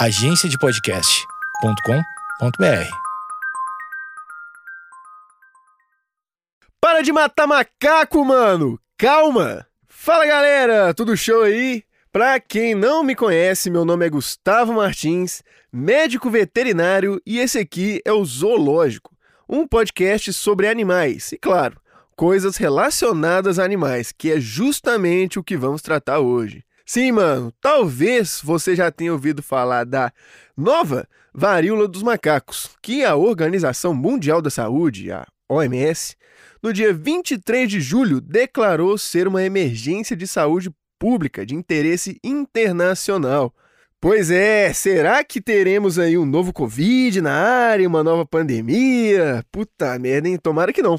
agenciadepodcast.com.br. 0.00 2.90
Para 6.80 7.02
de 7.02 7.12
matar 7.12 7.46
macaco, 7.46 8.24
mano! 8.24 8.80
Calma! 8.96 9.66
Fala 9.86 10.24
galera, 10.24 10.94
tudo 10.94 11.18
show 11.18 11.42
aí? 11.42 11.84
Pra 12.10 12.40
quem 12.40 12.74
não 12.74 13.04
me 13.04 13.14
conhece, 13.14 13.68
meu 13.68 13.84
nome 13.84 14.06
é 14.06 14.08
Gustavo 14.08 14.72
Martins, 14.72 15.42
médico 15.70 16.30
veterinário, 16.30 17.20
e 17.26 17.38
esse 17.38 17.58
aqui 17.58 18.00
é 18.02 18.10
o 18.10 18.24
Zoológico, 18.24 19.14
um 19.46 19.68
podcast 19.68 20.32
sobre 20.32 20.66
animais, 20.66 21.32
e 21.32 21.36
claro, 21.36 21.78
coisas 22.16 22.56
relacionadas 22.56 23.58
a 23.58 23.64
animais, 23.64 24.14
que 24.16 24.32
é 24.32 24.40
justamente 24.40 25.38
o 25.38 25.44
que 25.44 25.58
vamos 25.58 25.82
tratar 25.82 26.20
hoje. 26.20 26.64
Sim, 26.92 27.12
mano, 27.12 27.52
talvez 27.60 28.40
você 28.42 28.74
já 28.74 28.90
tenha 28.90 29.12
ouvido 29.12 29.44
falar 29.44 29.84
da 29.84 30.12
nova 30.56 31.06
varíola 31.32 31.86
dos 31.86 32.02
macacos, 32.02 32.70
que 32.82 33.04
a 33.04 33.14
Organização 33.14 33.94
Mundial 33.94 34.42
da 34.42 34.50
Saúde, 34.50 35.12
a 35.12 35.24
OMS, 35.48 36.16
no 36.60 36.72
dia 36.72 36.92
23 36.92 37.70
de 37.70 37.80
julho 37.80 38.20
declarou 38.20 38.98
ser 38.98 39.28
uma 39.28 39.40
emergência 39.40 40.16
de 40.16 40.26
saúde 40.26 40.68
pública 40.98 41.46
de 41.46 41.54
interesse 41.54 42.18
internacional. 42.24 43.54
Pois 44.00 44.28
é, 44.28 44.72
será 44.72 45.22
que 45.22 45.40
teremos 45.40 45.96
aí 45.96 46.18
um 46.18 46.26
novo 46.26 46.52
Covid 46.52 47.20
na 47.20 47.32
área, 47.32 47.86
uma 47.86 48.02
nova 48.02 48.26
pandemia? 48.26 49.44
Puta 49.52 49.96
merda, 49.96 50.28
hein? 50.28 50.36
Tomara 50.36 50.72
que 50.72 50.82
não. 50.82 50.98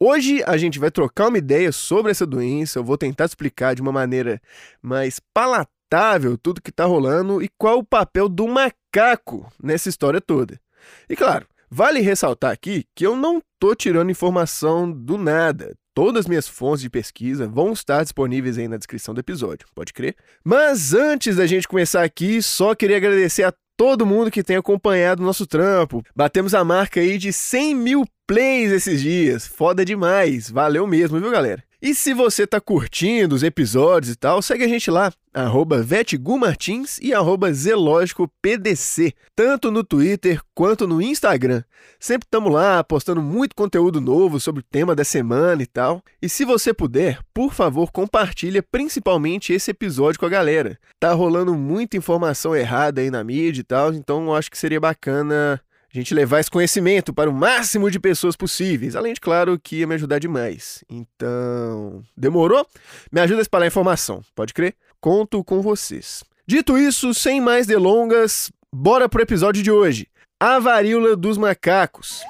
Hoje 0.00 0.42
a 0.44 0.56
gente 0.56 0.80
vai 0.80 0.90
trocar 0.90 1.28
uma 1.28 1.38
ideia 1.38 1.70
sobre 1.70 2.10
essa 2.10 2.26
doença, 2.26 2.80
eu 2.80 2.84
vou 2.84 2.98
tentar 2.98 3.26
explicar 3.26 3.74
de 3.74 3.82
uma 3.82 3.92
maneira 3.92 4.40
mais 4.82 5.20
palatável 5.32 6.36
tudo 6.36 6.60
que 6.60 6.70
está 6.70 6.84
rolando 6.84 7.40
e 7.40 7.48
qual 7.56 7.78
o 7.78 7.84
papel 7.84 8.28
do 8.28 8.48
macaco 8.48 9.50
nessa 9.62 9.88
história 9.88 10.20
toda. 10.20 10.60
E 11.08 11.14
claro, 11.14 11.46
vale 11.70 12.00
ressaltar 12.00 12.50
aqui 12.50 12.84
que 12.92 13.06
eu 13.06 13.14
não 13.14 13.38
estou 13.38 13.74
tirando 13.76 14.10
informação 14.10 14.90
do 14.90 15.16
nada. 15.16 15.76
Todas 15.94 16.22
as 16.22 16.26
minhas 16.26 16.48
fontes 16.48 16.82
de 16.82 16.90
pesquisa 16.90 17.46
vão 17.46 17.72
estar 17.72 18.02
disponíveis 18.02 18.58
aí 18.58 18.66
na 18.66 18.76
descrição 18.76 19.14
do 19.14 19.20
episódio, 19.20 19.68
pode 19.76 19.92
crer? 19.92 20.16
Mas 20.42 20.92
antes 20.92 21.36
da 21.36 21.46
gente 21.46 21.68
começar 21.68 22.02
aqui, 22.02 22.42
só 22.42 22.74
queria 22.74 22.96
agradecer 22.96 23.44
a 23.44 23.54
todo 23.76 24.06
mundo 24.06 24.30
que 24.30 24.42
tem 24.42 24.56
acompanhado 24.56 25.22
o 25.22 25.26
nosso 25.26 25.46
trampo. 25.46 26.02
Batemos 26.14 26.54
a 26.54 26.64
marca 26.64 27.00
aí 27.00 27.18
de 27.18 27.32
100 27.32 27.74
mil 27.74 28.04
plays 28.26 28.70
esses 28.70 29.00
dias. 29.00 29.46
Foda 29.46 29.84
demais. 29.84 30.50
Valeu 30.50 30.86
mesmo, 30.86 31.20
viu, 31.20 31.30
galera? 31.30 31.62
E 31.84 31.94
se 31.94 32.14
você 32.14 32.46
tá 32.46 32.58
curtindo 32.62 33.34
os 33.34 33.42
episódios 33.42 34.10
e 34.10 34.16
tal, 34.16 34.40
segue 34.40 34.64
a 34.64 34.68
gente 34.68 34.90
lá, 34.90 35.12
arroba 35.34 35.82
vetgumartins 35.82 36.96
e 36.96 37.12
arroba 37.12 37.52
zelógicopdc, 37.52 39.12
tanto 39.36 39.70
no 39.70 39.84
Twitter 39.84 40.40
quanto 40.54 40.88
no 40.88 41.02
Instagram. 41.02 41.62
Sempre 42.00 42.24
estamos 42.26 42.50
lá 42.50 42.82
postando 42.82 43.20
muito 43.20 43.54
conteúdo 43.54 44.00
novo 44.00 44.40
sobre 44.40 44.60
o 44.60 44.64
tema 44.64 44.94
da 44.94 45.04
semana 45.04 45.62
e 45.62 45.66
tal. 45.66 46.02
E 46.22 46.26
se 46.26 46.46
você 46.46 46.72
puder, 46.72 47.18
por 47.34 47.52
favor, 47.52 47.92
compartilha 47.92 48.62
principalmente 48.62 49.52
esse 49.52 49.70
episódio 49.70 50.18
com 50.18 50.24
a 50.24 50.30
galera. 50.30 50.78
Tá 50.98 51.12
rolando 51.12 51.54
muita 51.54 51.98
informação 51.98 52.56
errada 52.56 53.02
aí 53.02 53.10
na 53.10 53.22
mídia 53.22 53.60
e 53.60 53.64
tal, 53.64 53.92
então 53.92 54.24
eu 54.24 54.34
acho 54.34 54.50
que 54.50 54.56
seria 54.56 54.80
bacana 54.80 55.60
a 55.94 56.00
gente 56.00 56.12
levar 56.12 56.40
esse 56.40 56.50
conhecimento 56.50 57.14
para 57.14 57.30
o 57.30 57.32
máximo 57.32 57.88
de 57.88 58.00
pessoas 58.00 58.34
possíveis. 58.34 58.96
Além 58.96 59.14
de, 59.14 59.20
claro, 59.20 59.58
que 59.58 59.76
ia 59.76 59.86
me 59.86 59.94
ajudar 59.94 60.18
demais. 60.18 60.82
Então, 60.90 62.02
demorou? 62.16 62.66
Me 63.12 63.20
ajuda 63.20 63.40
a 63.40 63.42
espalhar 63.42 63.68
informação, 63.68 64.20
pode 64.34 64.52
crer? 64.52 64.74
Conto 65.00 65.44
com 65.44 65.62
vocês. 65.62 66.24
Dito 66.46 66.76
isso, 66.76 67.14
sem 67.14 67.40
mais 67.40 67.66
delongas, 67.66 68.50
bora 68.72 69.08
pro 69.08 69.22
episódio 69.22 69.62
de 69.62 69.70
hoje. 69.70 70.08
A 70.40 70.58
varíola 70.58 71.14
dos 71.14 71.38
macacos. 71.38 72.22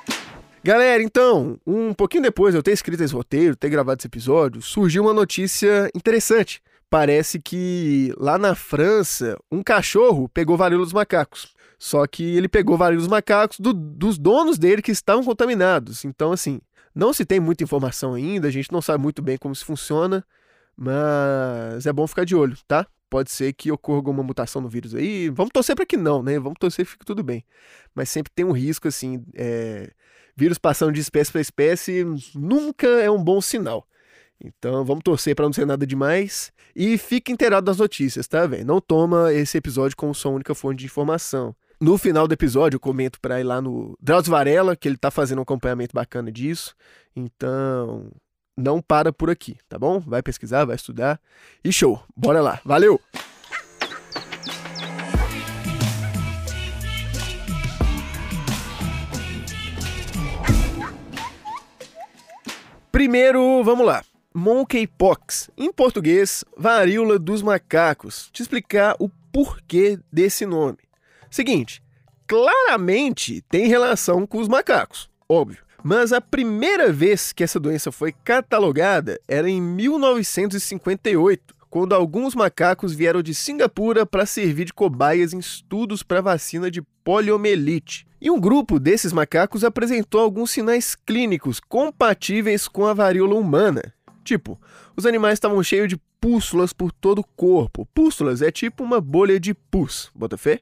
Galera, 0.62 1.02
então, 1.02 1.58
um 1.66 1.94
pouquinho 1.94 2.22
depois 2.22 2.52
de 2.52 2.58
eu 2.58 2.62
ter 2.62 2.72
escrito 2.72 3.02
esse 3.02 3.14
roteiro, 3.14 3.56
ter 3.56 3.70
gravado 3.70 3.98
esse 3.98 4.06
episódio, 4.06 4.60
surgiu 4.60 5.04
uma 5.04 5.14
notícia 5.14 5.90
interessante. 5.94 6.60
Parece 6.90 7.40
que 7.40 8.12
lá 8.18 8.38
na 8.38 8.54
França, 8.54 9.38
um 9.50 9.62
cachorro 9.62 10.28
pegou 10.28 10.56
varíola 10.56 10.84
dos 10.84 10.92
macacos. 10.92 11.53
Só 11.84 12.06
que 12.06 12.22
ele 12.34 12.48
pegou 12.48 12.78
vários 12.78 13.06
macacos 13.06 13.60
do, 13.60 13.74
dos 13.74 14.16
donos 14.16 14.56
dele 14.56 14.80
que 14.80 14.90
estavam 14.90 15.22
contaminados. 15.22 16.02
Então, 16.06 16.32
assim, 16.32 16.58
não 16.94 17.12
se 17.12 17.26
tem 17.26 17.38
muita 17.38 17.62
informação 17.62 18.14
ainda, 18.14 18.48
a 18.48 18.50
gente 18.50 18.72
não 18.72 18.80
sabe 18.80 19.02
muito 19.02 19.20
bem 19.20 19.36
como 19.36 19.54
se 19.54 19.62
funciona, 19.62 20.24
mas 20.74 21.84
é 21.84 21.92
bom 21.92 22.06
ficar 22.06 22.24
de 22.24 22.34
olho, 22.34 22.56
tá? 22.66 22.86
Pode 23.10 23.30
ser 23.30 23.52
que 23.52 23.70
ocorra 23.70 23.98
alguma 23.98 24.22
mutação 24.22 24.62
no 24.62 24.68
vírus 24.68 24.94
aí. 24.94 25.28
Vamos 25.28 25.50
torcer 25.52 25.76
para 25.76 25.84
que 25.84 25.98
não, 25.98 26.22
né? 26.22 26.38
Vamos 26.38 26.56
torcer 26.58 26.86
que 26.86 26.92
fique 26.92 27.04
tudo 27.04 27.22
bem. 27.22 27.44
Mas 27.94 28.08
sempre 28.08 28.32
tem 28.34 28.46
um 28.46 28.52
risco, 28.52 28.88
assim, 28.88 29.22
é... 29.34 29.90
vírus 30.34 30.56
passando 30.56 30.90
de 30.90 31.02
espécie 31.02 31.30
para 31.30 31.42
espécie 31.42 32.02
nunca 32.34 32.86
é 32.86 33.10
um 33.10 33.22
bom 33.22 33.42
sinal. 33.42 33.86
Então 34.42 34.86
vamos 34.86 35.02
torcer 35.04 35.36
para 35.36 35.44
não 35.44 35.52
ser 35.52 35.66
nada 35.66 35.86
demais. 35.86 36.50
E 36.74 36.96
fique 36.96 37.30
inteirado 37.30 37.66
das 37.66 37.76
notícias, 37.76 38.26
tá, 38.26 38.46
velho? 38.46 38.64
Não 38.64 38.80
toma 38.80 39.34
esse 39.34 39.58
episódio 39.58 39.94
como 39.94 40.14
sua 40.14 40.32
única 40.32 40.54
fonte 40.54 40.78
de 40.78 40.86
informação. 40.86 41.54
No 41.80 41.98
final 41.98 42.28
do 42.28 42.32
episódio, 42.32 42.76
eu 42.76 42.80
comento 42.80 43.20
para 43.20 43.40
ir 43.40 43.42
lá 43.42 43.60
no 43.60 43.96
Drauzio 44.00 44.30
Varela, 44.30 44.76
que 44.76 44.86
ele 44.86 44.96
tá 44.96 45.10
fazendo 45.10 45.38
um 45.38 45.42
acompanhamento 45.42 45.92
bacana 45.92 46.30
disso. 46.30 46.74
Então, 47.16 48.10
não 48.56 48.80
para 48.80 49.12
por 49.12 49.28
aqui, 49.28 49.56
tá 49.68 49.78
bom? 49.78 49.98
Vai 49.98 50.22
pesquisar, 50.22 50.64
vai 50.64 50.76
estudar. 50.76 51.20
E 51.64 51.72
show, 51.72 52.00
bora 52.16 52.40
lá. 52.40 52.60
Valeu! 52.64 53.00
Primeiro, 62.92 63.64
vamos 63.64 63.84
lá. 63.84 64.04
Monkeypox, 64.32 65.50
em 65.56 65.72
português, 65.72 66.44
varíola 66.56 67.18
dos 67.18 67.42
macacos. 67.42 68.30
Te 68.32 68.42
explicar 68.42 68.94
o 69.00 69.08
porquê 69.32 69.98
desse 70.12 70.46
nome. 70.46 70.78
Seguinte, 71.34 71.82
claramente 72.28 73.42
tem 73.48 73.66
relação 73.66 74.24
com 74.24 74.38
os 74.38 74.46
macacos, 74.46 75.10
óbvio. 75.28 75.64
Mas 75.82 76.12
a 76.12 76.20
primeira 76.20 76.92
vez 76.92 77.32
que 77.32 77.42
essa 77.42 77.58
doença 77.58 77.90
foi 77.90 78.12
catalogada 78.12 79.20
era 79.26 79.50
em 79.50 79.60
1958, 79.60 81.52
quando 81.68 81.92
alguns 81.92 82.36
macacos 82.36 82.94
vieram 82.94 83.20
de 83.20 83.34
Singapura 83.34 84.06
para 84.06 84.26
servir 84.26 84.66
de 84.66 84.72
cobaias 84.72 85.32
em 85.32 85.40
estudos 85.40 86.04
para 86.04 86.20
vacina 86.20 86.70
de 86.70 86.80
poliomielite. 87.02 88.06
E 88.20 88.30
um 88.30 88.38
grupo 88.38 88.78
desses 88.78 89.12
macacos 89.12 89.64
apresentou 89.64 90.20
alguns 90.20 90.52
sinais 90.52 90.94
clínicos 90.94 91.58
compatíveis 91.58 92.68
com 92.68 92.86
a 92.86 92.94
varíola 92.94 93.34
humana. 93.34 93.92
Tipo, 94.22 94.56
os 94.96 95.04
animais 95.04 95.34
estavam 95.34 95.60
cheios 95.64 95.88
de 95.88 95.98
pústulas 96.24 96.72
por 96.72 96.90
todo 96.90 97.18
o 97.18 97.26
corpo. 97.36 97.86
Pústulas 97.92 98.40
é 98.40 98.50
tipo 98.50 98.82
uma 98.82 98.98
bolha 98.98 99.38
de 99.38 99.52
pus, 99.52 100.10
bota 100.14 100.38
fé? 100.38 100.60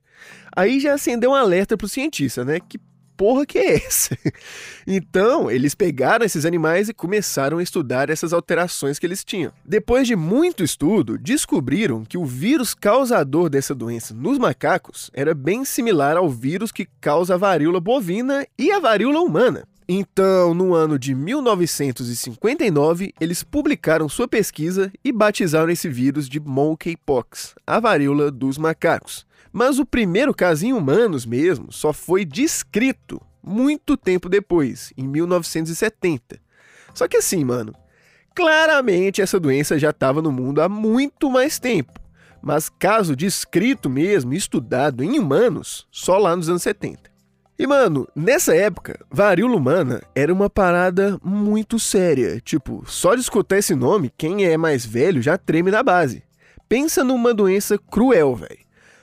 Aí 0.57 0.81
já 0.81 0.95
acendeu 0.95 1.31
um 1.31 1.35
alerta 1.35 1.77
pro 1.77 1.89
cientista, 1.89 2.45
né? 2.45 2.59
Que 2.59 2.81
porra 3.17 3.47
que 3.47 3.61
é 3.61 3.77
essa? 3.77 4.19
então, 4.85 5.49
eles 5.49 5.77
pegaram 5.77 6.27
esses 6.27 6.45
animais 6.45 6.89
e 6.89 6.93
começaram 6.93 7.59
a 7.59 7.63
estudar 7.63 8.11
essas 8.11 8.33
alterações 8.33 8.99
que 8.99 9.07
eles 9.07 9.23
tinham. 9.23 9.53
Depois 9.65 10.09
de 10.09 10.17
muito 10.17 10.65
estudo, 10.65 11.17
descobriram 11.17 12.05
que 12.05 12.19
o 12.19 12.25
vírus 12.25 12.75
causador 12.75 13.49
dessa 13.49 13.73
doença 13.73 14.13
nos 14.13 14.39
macacos 14.39 15.13
era 15.15 15.33
bem 15.33 15.65
similar 15.65 16.17
ao 16.17 16.29
vírus 16.29 16.73
que 16.73 16.89
causa 17.01 17.35
a 17.35 17.39
varíola 17.39 17.79
bovina 17.79 18.45
e 18.59 18.73
a 18.73 18.81
varíola 18.81 19.21
humana. 19.21 19.63
Então, 19.89 20.55
no 20.55 20.75
ano 20.75 20.99
de 20.99 21.15
1959, 21.15 23.13
eles 23.21 23.43
publicaram 23.43 24.09
sua 24.09 24.29
pesquisa 24.29 24.93
e 25.05 25.11
batizaram 25.11 25.71
esse 25.71 25.89
vírus 25.89 26.29
de 26.29 26.39
monkeypox, 26.39 27.55
a 27.67 27.81
varíola 27.81 28.31
dos 28.31 28.59
macacos. 28.59 29.27
Mas 29.53 29.79
o 29.79 29.85
primeiro 29.85 30.33
caso 30.33 30.65
em 30.65 30.73
humanos 30.73 31.27
mesmo 31.27 31.73
só 31.73 31.93
foi 31.93 32.25
descrito 32.25 33.21
muito 33.43 33.97
tempo 33.97 34.29
depois, 34.29 34.93
em 34.97 35.07
1970. 35.07 36.41
Só 36.95 37.09
que 37.09 37.17
assim, 37.17 37.45
mano, 37.45 37.75
claramente 38.35 39.21
essa 39.21 39.41
doença 39.41 39.79
já 39.79 39.91
estava 39.91 40.23
no 40.23 40.31
mundo 40.31 40.63
há 40.63 40.69
muito 40.69 41.29
mais 41.29 41.59
tempo. 41.59 42.01
Mas 42.41 42.69
caso 42.69 43.15
descrito 43.15 43.91
mesmo, 43.91 44.33
estudado 44.33 45.05
em 45.05 45.19
humanos, 45.19 45.87
só 45.91 46.19
lá 46.19 46.35
nos 46.35 46.49
anos 46.49 46.63
70. 46.63 47.12
E, 47.59 47.67
mano, 47.67 48.09
nessa 48.17 48.55
época, 48.57 48.99
varíola 49.11 49.57
humana 49.57 50.03
era 50.15 50.33
uma 50.33 50.49
parada 50.49 51.19
muito 51.23 51.79
séria. 51.79 52.41
Tipo, 52.41 52.83
só 52.87 53.15
de 53.15 53.21
escutar 53.21 53.59
esse 53.59 53.75
nome, 53.75 54.13
quem 54.17 54.47
é 54.47 54.57
mais 54.57 54.85
velho 54.85 55.23
já 55.23 55.37
treme 55.37 55.71
na 55.71 55.83
base. 55.83 56.23
Pensa 56.69 57.05
numa 57.05 57.35
doença 57.35 57.79
cruel, 57.79 58.35
velho. 58.35 58.63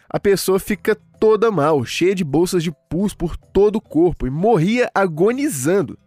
A 0.09 0.19
pessoa 0.19 0.59
fica 0.59 0.97
toda 1.19 1.51
mal, 1.51 1.85
cheia 1.85 2.15
de 2.15 2.23
bolsas 2.23 2.63
de 2.63 2.71
pus 2.89 3.13
por 3.13 3.37
todo 3.37 3.75
o 3.75 3.81
corpo 3.81 4.25
e 4.25 4.29
morria 4.31 4.89
agonizando. 4.95 5.97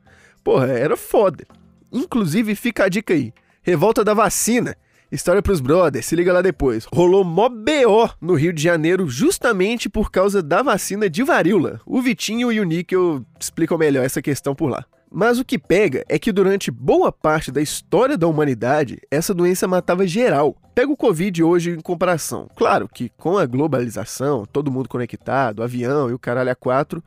Porra, 0.43 0.67
era 0.73 0.97
foda. 0.97 1.47
Inclusive, 1.93 2.56
fica 2.56 2.85
a 2.85 2.89
dica 2.89 3.15
aí: 3.15 3.33
revolta 3.62 4.03
da 4.03 4.12
vacina. 4.12 4.77
História 5.12 5.43
pros 5.43 5.61
brothers, 5.61 6.06
se 6.06 6.17
liga 6.17 6.32
lá 6.32 6.41
depois. 6.41 6.87
Rolou 6.91 7.23
mó 7.23 7.47
BO 7.47 8.09
no 8.19 8.32
Rio 8.32 8.50
de 8.50 8.62
Janeiro 8.62 9.06
justamente 9.06 9.87
por 9.87 10.11
causa 10.11 10.43
da 10.43 10.62
vacina 10.62 11.11
de 11.11 11.23
varíola. 11.23 11.82
O 11.85 12.00
Vitinho 12.00 12.50
e 12.50 12.59
o 12.59 12.64
Níquel 12.64 13.23
explicam 13.38 13.76
melhor 13.76 14.06
essa 14.06 14.23
questão 14.23 14.55
por 14.55 14.70
lá. 14.70 14.87
Mas 15.14 15.38
o 15.38 15.44
que 15.44 15.59
pega 15.59 16.05
é 16.09 16.19
que 16.19 16.32
durante 16.32 16.70
boa 16.70 17.12
parte 17.12 17.53
da 17.53 17.61
história 17.61 18.17
da 18.17 18.26
humanidade, 18.26 18.99
essa 19.11 19.35
doença 19.35 19.69
matava 19.69 20.06
geral. 20.06 20.56
Pega 20.75 20.91
o 20.91 20.97
Covid 20.97 21.43
hoje 21.43 21.73
em 21.73 21.81
comparação. 21.81 22.49
Claro 22.56 22.88
que 22.88 23.11
com 23.11 23.37
a 23.37 23.44
globalização, 23.44 24.47
todo 24.50 24.70
mundo 24.70 24.88
conectado, 24.88 25.62
avião 25.62 26.09
e 26.09 26.14
o 26.14 26.19
caralho 26.19 26.50
a 26.50 26.55
quatro, 26.55 27.05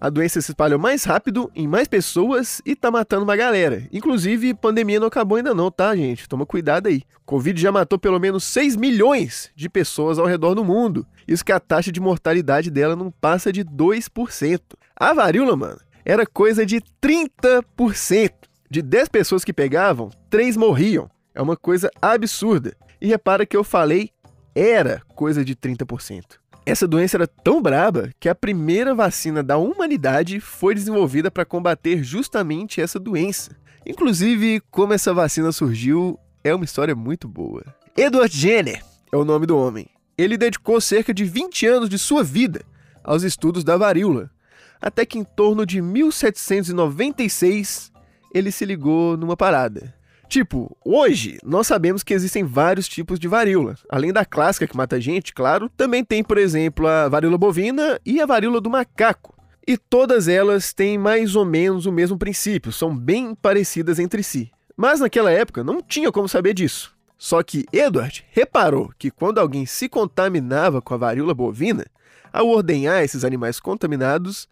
a 0.00 0.08
doença 0.08 0.40
se 0.40 0.52
espalhou 0.52 0.78
mais 0.78 1.02
rápido 1.02 1.50
em 1.52 1.66
mais 1.66 1.88
pessoas 1.88 2.62
e 2.64 2.76
tá 2.76 2.88
matando 2.88 3.24
uma 3.24 3.34
galera. 3.34 3.82
Inclusive, 3.92 4.54
pandemia 4.54 5.00
não 5.00 5.08
acabou 5.08 5.36
ainda 5.36 5.52
não, 5.52 5.68
tá, 5.68 5.96
gente? 5.96 6.28
Toma 6.28 6.46
cuidado 6.46 6.86
aí. 6.86 7.02
Covid 7.26 7.60
já 7.60 7.72
matou 7.72 7.98
pelo 7.98 8.20
menos 8.20 8.44
6 8.44 8.76
milhões 8.76 9.50
de 9.56 9.68
pessoas 9.68 10.16
ao 10.16 10.26
redor 10.26 10.54
do 10.54 10.64
mundo. 10.64 11.04
Isso 11.26 11.44
que 11.44 11.50
a 11.50 11.58
taxa 11.58 11.90
de 11.90 12.00
mortalidade 12.00 12.70
dela 12.70 12.94
não 12.94 13.10
passa 13.10 13.52
de 13.52 13.64
2%. 13.64 14.60
A 14.94 15.12
varíola, 15.12 15.56
mano, 15.56 15.80
era 16.08 16.24
coisa 16.24 16.64
de 16.64 16.80
30%. 17.02 18.32
De 18.70 18.80
10 18.80 19.08
pessoas 19.10 19.44
que 19.44 19.52
pegavam, 19.52 20.08
3 20.30 20.56
morriam. 20.56 21.10
É 21.34 21.42
uma 21.42 21.54
coisa 21.54 21.90
absurda. 22.00 22.74
E 22.98 23.06
repara 23.06 23.44
que 23.44 23.54
eu 23.54 23.62
falei 23.62 24.10
era 24.54 25.02
coisa 25.14 25.44
de 25.44 25.54
30%. 25.54 26.22
Essa 26.64 26.88
doença 26.88 27.18
era 27.18 27.26
tão 27.26 27.60
braba 27.60 28.10
que 28.18 28.28
a 28.28 28.34
primeira 28.34 28.94
vacina 28.94 29.42
da 29.42 29.58
humanidade 29.58 30.40
foi 30.40 30.74
desenvolvida 30.74 31.30
para 31.30 31.44
combater 31.44 32.02
justamente 32.02 32.80
essa 32.80 32.98
doença. 32.98 33.54
Inclusive, 33.86 34.62
como 34.70 34.94
essa 34.94 35.12
vacina 35.12 35.52
surgiu 35.52 36.18
é 36.42 36.54
uma 36.54 36.64
história 36.64 36.94
muito 36.94 37.28
boa. 37.28 37.62
Edward 37.94 38.34
Jenner 38.34 38.82
é 39.12 39.16
o 39.16 39.26
nome 39.26 39.44
do 39.44 39.58
homem. 39.58 39.86
Ele 40.16 40.38
dedicou 40.38 40.80
cerca 40.80 41.12
de 41.12 41.24
20 41.24 41.66
anos 41.66 41.88
de 41.88 41.98
sua 41.98 42.24
vida 42.24 42.62
aos 43.04 43.22
estudos 43.22 43.62
da 43.62 43.76
varíola, 43.76 44.30
até 44.80 45.04
que 45.04 45.18
em 45.18 45.24
torno 45.24 45.66
de 45.66 45.82
1796 45.82 47.90
ele 48.34 48.52
se 48.52 48.64
ligou 48.64 49.16
numa 49.16 49.36
parada. 49.36 49.98
Tipo, 50.28 50.76
hoje 50.84 51.38
nós 51.42 51.66
sabemos 51.66 52.02
que 52.02 52.12
existem 52.12 52.44
vários 52.44 52.86
tipos 52.86 53.18
de 53.18 53.26
varíola. 53.26 53.76
Além 53.88 54.12
da 54.12 54.26
clássica 54.26 54.66
que 54.66 54.76
mata 54.76 54.96
a 54.96 55.00
gente, 55.00 55.32
claro, 55.32 55.70
também 55.74 56.04
tem, 56.04 56.22
por 56.22 56.36
exemplo, 56.36 56.86
a 56.86 57.08
varíola 57.08 57.38
bovina 57.38 57.98
e 58.04 58.20
a 58.20 58.26
varíola 58.26 58.60
do 58.60 58.68
macaco. 58.68 59.34
E 59.66 59.78
todas 59.78 60.28
elas 60.28 60.72
têm 60.72 60.98
mais 60.98 61.34
ou 61.34 61.46
menos 61.46 61.86
o 61.86 61.92
mesmo 61.92 62.18
princípio, 62.18 62.72
são 62.72 62.94
bem 62.94 63.34
parecidas 63.34 63.98
entre 63.98 64.22
si. 64.22 64.50
Mas 64.76 65.00
naquela 65.00 65.30
época 65.30 65.64
não 65.64 65.82
tinha 65.82 66.12
como 66.12 66.28
saber 66.28 66.54
disso. 66.54 66.92
Só 67.16 67.42
que 67.42 67.66
Edward 67.72 68.24
reparou 68.30 68.92
que 68.98 69.10
quando 69.10 69.38
alguém 69.38 69.66
se 69.66 69.88
contaminava 69.88 70.80
com 70.80 70.94
a 70.94 70.98
varíola 70.98 71.34
bovina, 71.34 71.84
ao 72.32 72.48
ordenhar 72.48 73.02
esses 73.02 73.24
animais 73.24 73.58
contaminados, 73.58 74.48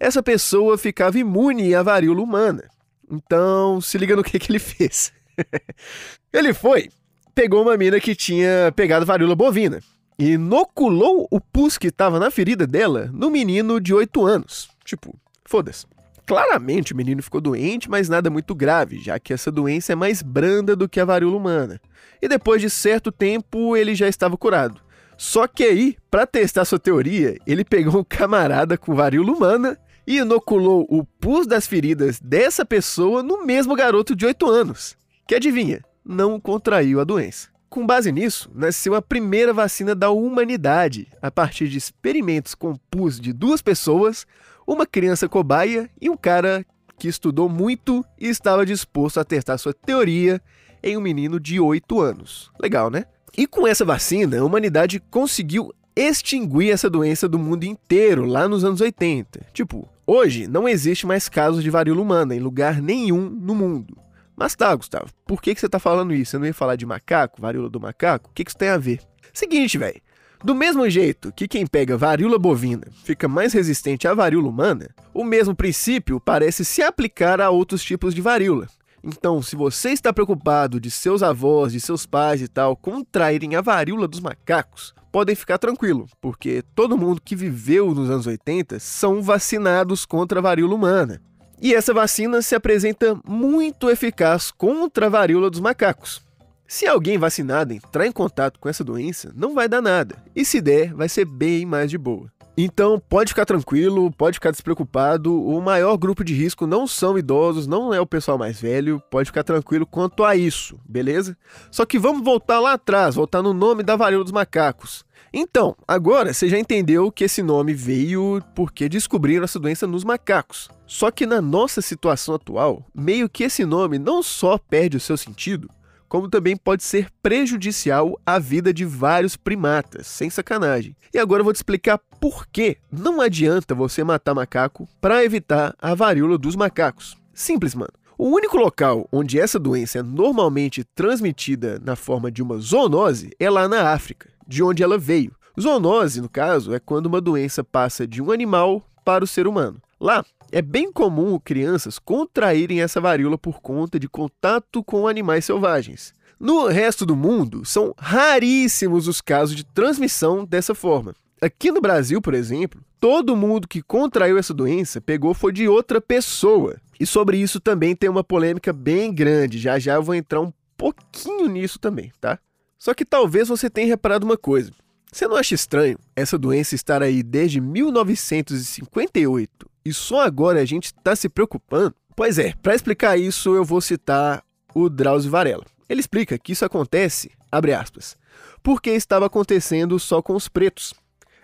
essa 0.00 0.22
pessoa 0.22 0.78
ficava 0.78 1.18
imune 1.18 1.74
à 1.74 1.82
varíola 1.82 2.22
humana. 2.22 2.64
Então, 3.08 3.80
se 3.82 3.98
liga 3.98 4.16
no 4.16 4.24
que, 4.24 4.38
que 4.38 4.50
ele 4.50 4.58
fez. 4.58 5.12
ele 6.32 6.54
foi, 6.54 6.88
pegou 7.34 7.62
uma 7.62 7.76
mina 7.76 8.00
que 8.00 8.14
tinha 8.14 8.72
pegado 8.74 9.04
varíola 9.04 9.36
bovina 9.36 9.80
e 10.18 10.32
inoculou 10.32 11.28
o 11.30 11.40
pus 11.40 11.76
que 11.76 11.88
estava 11.88 12.18
na 12.18 12.30
ferida 12.30 12.66
dela 12.66 13.10
no 13.12 13.30
menino 13.30 13.80
de 13.80 13.92
8 13.92 14.26
anos. 14.26 14.70
Tipo, 14.84 15.14
foda-se. 15.44 15.86
Claramente 16.26 16.92
o 16.92 16.96
menino 16.96 17.22
ficou 17.22 17.40
doente, 17.40 17.90
mas 17.90 18.08
nada 18.08 18.30
muito 18.30 18.54
grave, 18.54 19.00
já 19.00 19.18
que 19.18 19.32
essa 19.32 19.50
doença 19.50 19.92
é 19.92 19.96
mais 19.96 20.22
branda 20.22 20.76
do 20.76 20.88
que 20.88 21.00
a 21.00 21.04
varíola 21.04 21.36
humana. 21.36 21.80
E 22.22 22.28
depois 22.28 22.62
de 22.62 22.70
certo 22.70 23.10
tempo 23.10 23.76
ele 23.76 23.94
já 23.94 24.08
estava 24.08 24.36
curado. 24.36 24.80
Só 25.18 25.46
que 25.46 25.64
aí, 25.64 25.96
para 26.10 26.26
testar 26.26 26.64
sua 26.64 26.78
teoria, 26.78 27.36
ele 27.46 27.64
pegou 27.64 28.00
um 28.00 28.04
camarada 28.04 28.78
com 28.78 28.94
varíola 28.94 29.32
humana 29.32 29.78
e 30.10 30.16
inoculou 30.16 30.84
o 30.90 31.04
pus 31.04 31.46
das 31.46 31.68
feridas 31.68 32.18
dessa 32.18 32.64
pessoa 32.64 33.22
no 33.22 33.46
mesmo 33.46 33.76
garoto 33.76 34.16
de 34.16 34.26
8 34.26 34.44
anos 34.50 34.96
que 35.24 35.36
adivinha, 35.36 35.84
não 36.04 36.40
contraiu 36.40 37.00
a 37.00 37.04
doença. 37.04 37.48
Com 37.68 37.86
base 37.86 38.10
nisso, 38.10 38.50
nasceu 38.52 38.96
a 38.96 39.00
primeira 39.00 39.52
vacina 39.52 39.94
da 39.94 40.10
humanidade, 40.10 41.06
a 41.22 41.30
partir 41.30 41.68
de 41.68 41.78
experimentos 41.78 42.56
com 42.56 42.74
pus 42.90 43.20
de 43.20 43.32
duas 43.32 43.62
pessoas, 43.62 44.26
uma 44.66 44.84
criança 44.84 45.28
cobaia 45.28 45.88
e 46.00 46.10
um 46.10 46.16
cara 46.16 46.66
que 46.98 47.06
estudou 47.06 47.48
muito 47.48 48.04
e 48.18 48.26
estava 48.26 48.66
disposto 48.66 49.20
a 49.20 49.24
testar 49.24 49.58
sua 49.58 49.72
teoria 49.72 50.42
em 50.82 50.96
um 50.96 51.00
menino 51.00 51.38
de 51.38 51.60
8 51.60 52.00
anos. 52.00 52.50
Legal, 52.60 52.90
né? 52.90 53.04
E 53.38 53.46
com 53.46 53.64
essa 53.64 53.84
vacina, 53.84 54.40
a 54.40 54.44
humanidade 54.44 54.98
conseguiu 54.98 55.72
extinguir 55.94 56.70
essa 56.70 56.88
doença 56.88 57.28
do 57.28 57.38
mundo 57.38 57.64
inteiro 57.64 58.24
lá 58.24 58.48
nos 58.48 58.64
anos 58.64 58.80
80. 58.80 59.46
Tipo, 59.52 59.88
hoje 60.10 60.48
não 60.48 60.68
existe 60.68 61.06
mais 61.06 61.28
casos 61.28 61.62
de 61.62 61.70
varíola 61.70 62.02
humana 62.02 62.34
em 62.34 62.40
lugar 62.40 62.82
nenhum 62.82 63.30
no 63.30 63.54
mundo. 63.54 63.96
Mas 64.36 64.56
tá, 64.56 64.74
Gustavo, 64.74 65.06
por 65.26 65.40
que, 65.40 65.54
que 65.54 65.60
você 65.60 65.68
tá 65.68 65.78
falando 65.78 66.14
isso? 66.14 66.32
Você 66.32 66.38
não 66.38 66.46
ia 66.46 66.54
falar 66.54 66.76
de 66.76 66.86
macaco, 66.86 67.40
varíola 67.40 67.68
do 67.68 67.78
macaco? 67.78 68.30
O 68.30 68.32
que, 68.32 68.42
que 68.42 68.50
isso 68.50 68.58
tem 68.58 68.70
a 68.70 68.78
ver? 68.78 69.00
Seguinte, 69.32 69.78
velho. 69.78 70.00
Do 70.42 70.54
mesmo 70.54 70.88
jeito 70.88 71.30
que 71.32 71.46
quem 71.46 71.66
pega 71.66 71.98
varíola 71.98 72.38
bovina 72.38 72.86
fica 73.04 73.28
mais 73.28 73.52
resistente 73.52 74.08
à 74.08 74.14
varíola 74.14 74.48
humana, 74.48 74.88
o 75.12 75.22
mesmo 75.22 75.54
princípio 75.54 76.18
parece 76.18 76.64
se 76.64 76.82
aplicar 76.82 77.40
a 77.40 77.50
outros 77.50 77.82
tipos 77.82 78.14
de 78.14 78.22
varíola. 78.22 78.66
Então, 79.02 79.40
se 79.40 79.56
você 79.56 79.90
está 79.90 80.12
preocupado 80.12 80.78
de 80.78 80.90
seus 80.90 81.22
avós, 81.22 81.72
de 81.72 81.80
seus 81.80 82.04
pais 82.06 82.42
e 82.42 82.48
tal 82.48 82.76
contraírem 82.76 83.56
a 83.56 83.60
varíola 83.60 84.06
dos 84.06 84.20
macacos, 84.20 84.94
podem 85.10 85.34
ficar 85.34 85.58
tranquilo, 85.58 86.06
porque 86.20 86.62
todo 86.74 86.98
mundo 86.98 87.20
que 87.24 87.34
viveu 87.34 87.94
nos 87.94 88.10
anos 88.10 88.26
80 88.26 88.78
são 88.78 89.22
vacinados 89.22 90.04
contra 90.04 90.38
a 90.38 90.42
varíola 90.42 90.74
humana. 90.74 91.20
E 91.60 91.74
essa 91.74 91.92
vacina 91.92 92.40
se 92.40 92.54
apresenta 92.54 93.18
muito 93.26 93.90
eficaz 93.90 94.50
contra 94.50 95.06
a 95.06 95.10
varíola 95.10 95.50
dos 95.50 95.60
macacos. 95.60 96.22
Se 96.66 96.86
alguém 96.86 97.18
vacinado 97.18 97.72
entrar 97.72 98.06
em 98.06 98.12
contato 98.12 98.58
com 98.60 98.68
essa 98.68 98.84
doença, 98.84 99.32
não 99.34 99.54
vai 99.54 99.68
dar 99.68 99.82
nada. 99.82 100.16
E 100.34 100.44
se 100.44 100.60
der, 100.60 100.94
vai 100.94 101.08
ser 101.08 101.24
bem 101.24 101.66
mais 101.66 101.90
de 101.90 101.98
boa. 101.98 102.32
Então, 102.62 103.00
pode 103.08 103.30
ficar 103.30 103.46
tranquilo, 103.46 104.10
pode 104.10 104.34
ficar 104.34 104.50
despreocupado. 104.50 105.34
O 105.42 105.62
maior 105.62 105.96
grupo 105.96 106.22
de 106.22 106.34
risco 106.34 106.66
não 106.66 106.86
são 106.86 107.16
idosos, 107.16 107.66
não 107.66 107.94
é 107.94 107.98
o 107.98 108.06
pessoal 108.06 108.36
mais 108.36 108.60
velho. 108.60 109.02
Pode 109.10 109.30
ficar 109.30 109.42
tranquilo 109.42 109.86
quanto 109.86 110.24
a 110.24 110.36
isso, 110.36 110.78
beleza? 110.84 111.36
Só 111.70 111.86
que 111.86 111.98
vamos 111.98 112.22
voltar 112.22 112.60
lá 112.60 112.74
atrás, 112.74 113.14
voltar 113.14 113.40
no 113.40 113.54
nome 113.54 113.82
da 113.82 113.96
varíola 113.96 114.24
dos 114.24 114.32
macacos. 114.32 115.06
Então, 115.32 115.74
agora 115.88 116.34
você 116.34 116.48
já 116.48 116.58
entendeu 116.58 117.10
que 117.10 117.24
esse 117.24 117.42
nome 117.42 117.72
veio 117.72 118.42
porque 118.54 118.88
descobriram 118.90 119.44
essa 119.44 119.58
doença 119.58 119.86
nos 119.86 120.04
macacos. 120.04 120.68
Só 120.86 121.10
que 121.10 121.24
na 121.24 121.40
nossa 121.40 121.80
situação 121.80 122.34
atual, 122.34 122.84
meio 122.94 123.28
que 123.28 123.44
esse 123.44 123.64
nome 123.64 123.98
não 123.98 124.22
só 124.22 124.58
perde 124.58 124.96
o 124.96 125.00
seu 125.00 125.16
sentido, 125.16 125.70
como 126.10 126.28
também 126.28 126.56
pode 126.56 126.82
ser 126.82 127.08
prejudicial 127.22 128.20
à 128.26 128.36
vida 128.40 128.74
de 128.74 128.84
vários 128.84 129.36
primatas, 129.36 130.08
sem 130.08 130.28
sacanagem. 130.28 130.96
E 131.14 131.18
agora 131.18 131.40
eu 131.40 131.44
vou 131.44 131.52
te 131.52 131.56
explicar 131.56 131.98
por 132.20 132.48
que 132.48 132.76
não 132.90 133.20
adianta 133.20 133.76
você 133.76 134.02
matar 134.02 134.34
macaco 134.34 134.88
para 135.00 135.24
evitar 135.24 135.72
a 135.80 135.94
varíola 135.94 136.36
dos 136.36 136.56
macacos. 136.56 137.16
Simples, 137.32 137.76
mano. 137.76 137.92
O 138.18 138.28
único 138.28 138.56
local 138.56 139.08
onde 139.12 139.38
essa 139.38 139.58
doença 139.58 140.00
é 140.00 140.02
normalmente 140.02 140.82
transmitida 140.82 141.80
na 141.82 141.94
forma 141.94 142.30
de 142.30 142.42
uma 142.42 142.58
zoonose 142.58 143.30
é 143.38 143.48
lá 143.48 143.68
na 143.68 143.92
África 143.92 144.28
de 144.46 144.64
onde 144.64 144.82
ela 144.82 144.98
veio. 144.98 145.32
Zoonose, 145.58 146.20
no 146.20 146.28
caso, 146.28 146.74
é 146.74 146.80
quando 146.80 147.06
uma 147.06 147.20
doença 147.20 147.62
passa 147.62 148.04
de 148.04 148.20
um 148.20 148.32
animal 148.32 148.84
para 149.04 149.22
o 149.22 149.28
ser 149.28 149.46
humano. 149.46 149.80
Lá, 150.00 150.24
é 150.52 150.62
bem 150.62 150.92
comum 150.92 151.38
crianças 151.38 151.98
contraírem 151.98 152.80
essa 152.80 153.00
varíola 153.00 153.38
por 153.38 153.60
conta 153.60 153.98
de 153.98 154.08
contato 154.08 154.82
com 154.82 155.06
animais 155.06 155.44
selvagens. 155.44 156.12
No 156.38 156.68
resto 156.68 157.04
do 157.04 157.14
mundo, 157.14 157.64
são 157.64 157.94
raríssimos 157.98 159.06
os 159.06 159.20
casos 159.20 159.54
de 159.54 159.64
transmissão 159.64 160.44
dessa 160.44 160.74
forma. 160.74 161.14
Aqui 161.40 161.70
no 161.70 161.80
Brasil, 161.80 162.20
por 162.20 162.34
exemplo, 162.34 162.82
todo 162.98 163.36
mundo 163.36 163.68
que 163.68 163.82
contraiu 163.82 164.38
essa 164.38 164.54
doença 164.54 165.00
pegou 165.00 165.34
foi 165.34 165.52
de 165.52 165.68
outra 165.68 166.00
pessoa. 166.00 166.76
E 166.98 167.06
sobre 167.06 167.38
isso 167.38 167.60
também 167.60 167.94
tem 167.94 168.10
uma 168.10 168.24
polêmica 168.24 168.72
bem 168.72 169.12
grande. 169.12 169.58
Já 169.58 169.78
já 169.78 169.94
eu 169.94 170.02
vou 170.02 170.14
entrar 170.14 170.40
um 170.40 170.52
pouquinho 170.76 171.46
nisso 171.46 171.78
também, 171.78 172.12
tá? 172.20 172.38
Só 172.78 172.94
que 172.94 173.04
talvez 173.04 173.48
você 173.48 173.68
tenha 173.68 173.88
reparado 173.88 174.24
uma 174.24 174.38
coisa. 174.38 174.72
Você 175.12 175.26
não 175.26 175.36
acha 175.36 175.54
estranho 175.54 175.98
essa 176.16 176.38
doença 176.38 176.74
estar 176.74 177.02
aí 177.02 177.22
desde 177.22 177.60
1958 177.60 179.59
e 179.90 179.94
só 179.94 180.20
agora 180.20 180.60
a 180.60 180.64
gente 180.64 180.86
está 180.86 181.16
se 181.16 181.28
preocupando? 181.28 181.94
Pois 182.14 182.38
é, 182.38 182.54
para 182.62 182.76
explicar 182.76 183.18
isso 183.18 183.56
eu 183.56 183.64
vou 183.64 183.80
citar 183.80 184.44
o 184.72 184.88
Drauzio 184.88 185.32
Varela. 185.32 185.64
Ele 185.88 185.98
explica 185.98 186.38
que 186.38 186.52
isso 186.52 186.64
acontece, 186.64 187.32
abre 187.50 187.74
aspas, 187.74 188.16
porque 188.62 188.90
estava 188.90 189.26
acontecendo 189.26 189.98
só 189.98 190.22
com 190.22 190.36
os 190.36 190.46
pretos. 190.46 190.94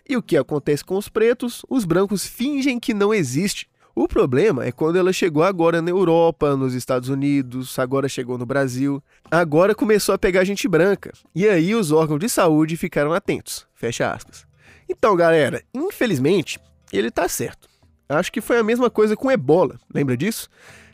E 0.09 0.17
o 0.17 0.23
que 0.23 0.37
acontece 0.37 0.85
com 0.85 0.97
os 0.97 1.09
pretos, 1.09 1.67
os 1.69 1.85
brancos 1.85 2.25
fingem 2.25 2.79
que 2.79 2.95
não 2.95 3.13
existe. 3.13 3.69
O 3.97 4.07
problema 4.07 4.65
é 4.65 4.71
quando 4.71 4.97
ela 4.97 5.13
chegou 5.13 5.43
agora 5.43 5.83
na 5.83 5.91
Europa, 5.91 6.57
nos 6.57 6.73
Estados 6.73 7.09
Unidos, 7.09 7.77
agora 7.81 8.09
chegou 8.09 8.39
no 8.39 8.47
Brasil, 8.47 9.03
agora 9.29 9.75
começou 9.75 10.15
a 10.15 10.19
pegar 10.19 10.45
gente 10.45 10.69
branca. 10.69 11.13
E 11.35 11.49
aí 11.49 11.75
os 11.75 11.91
órgãos 11.91 12.21
de 12.21 12.29
saúde 12.29 12.77
ficaram 12.77 13.13
atentos. 13.13 13.67
Fecha 13.75 14.09
aspas. 14.09 14.47
Então, 14.89 15.17
galera, 15.17 15.65
infelizmente, 15.75 16.61
ele 16.93 17.11
tá 17.11 17.29
certo. 17.29 17.76
Acho 18.09 18.33
que 18.33 18.41
foi 18.41 18.59
a 18.59 18.63
mesma 18.63 18.89
coisa 18.89 19.17
com 19.17 19.31
ebola, 19.31 19.79
lembra 19.93 20.17
disso? 20.17 20.49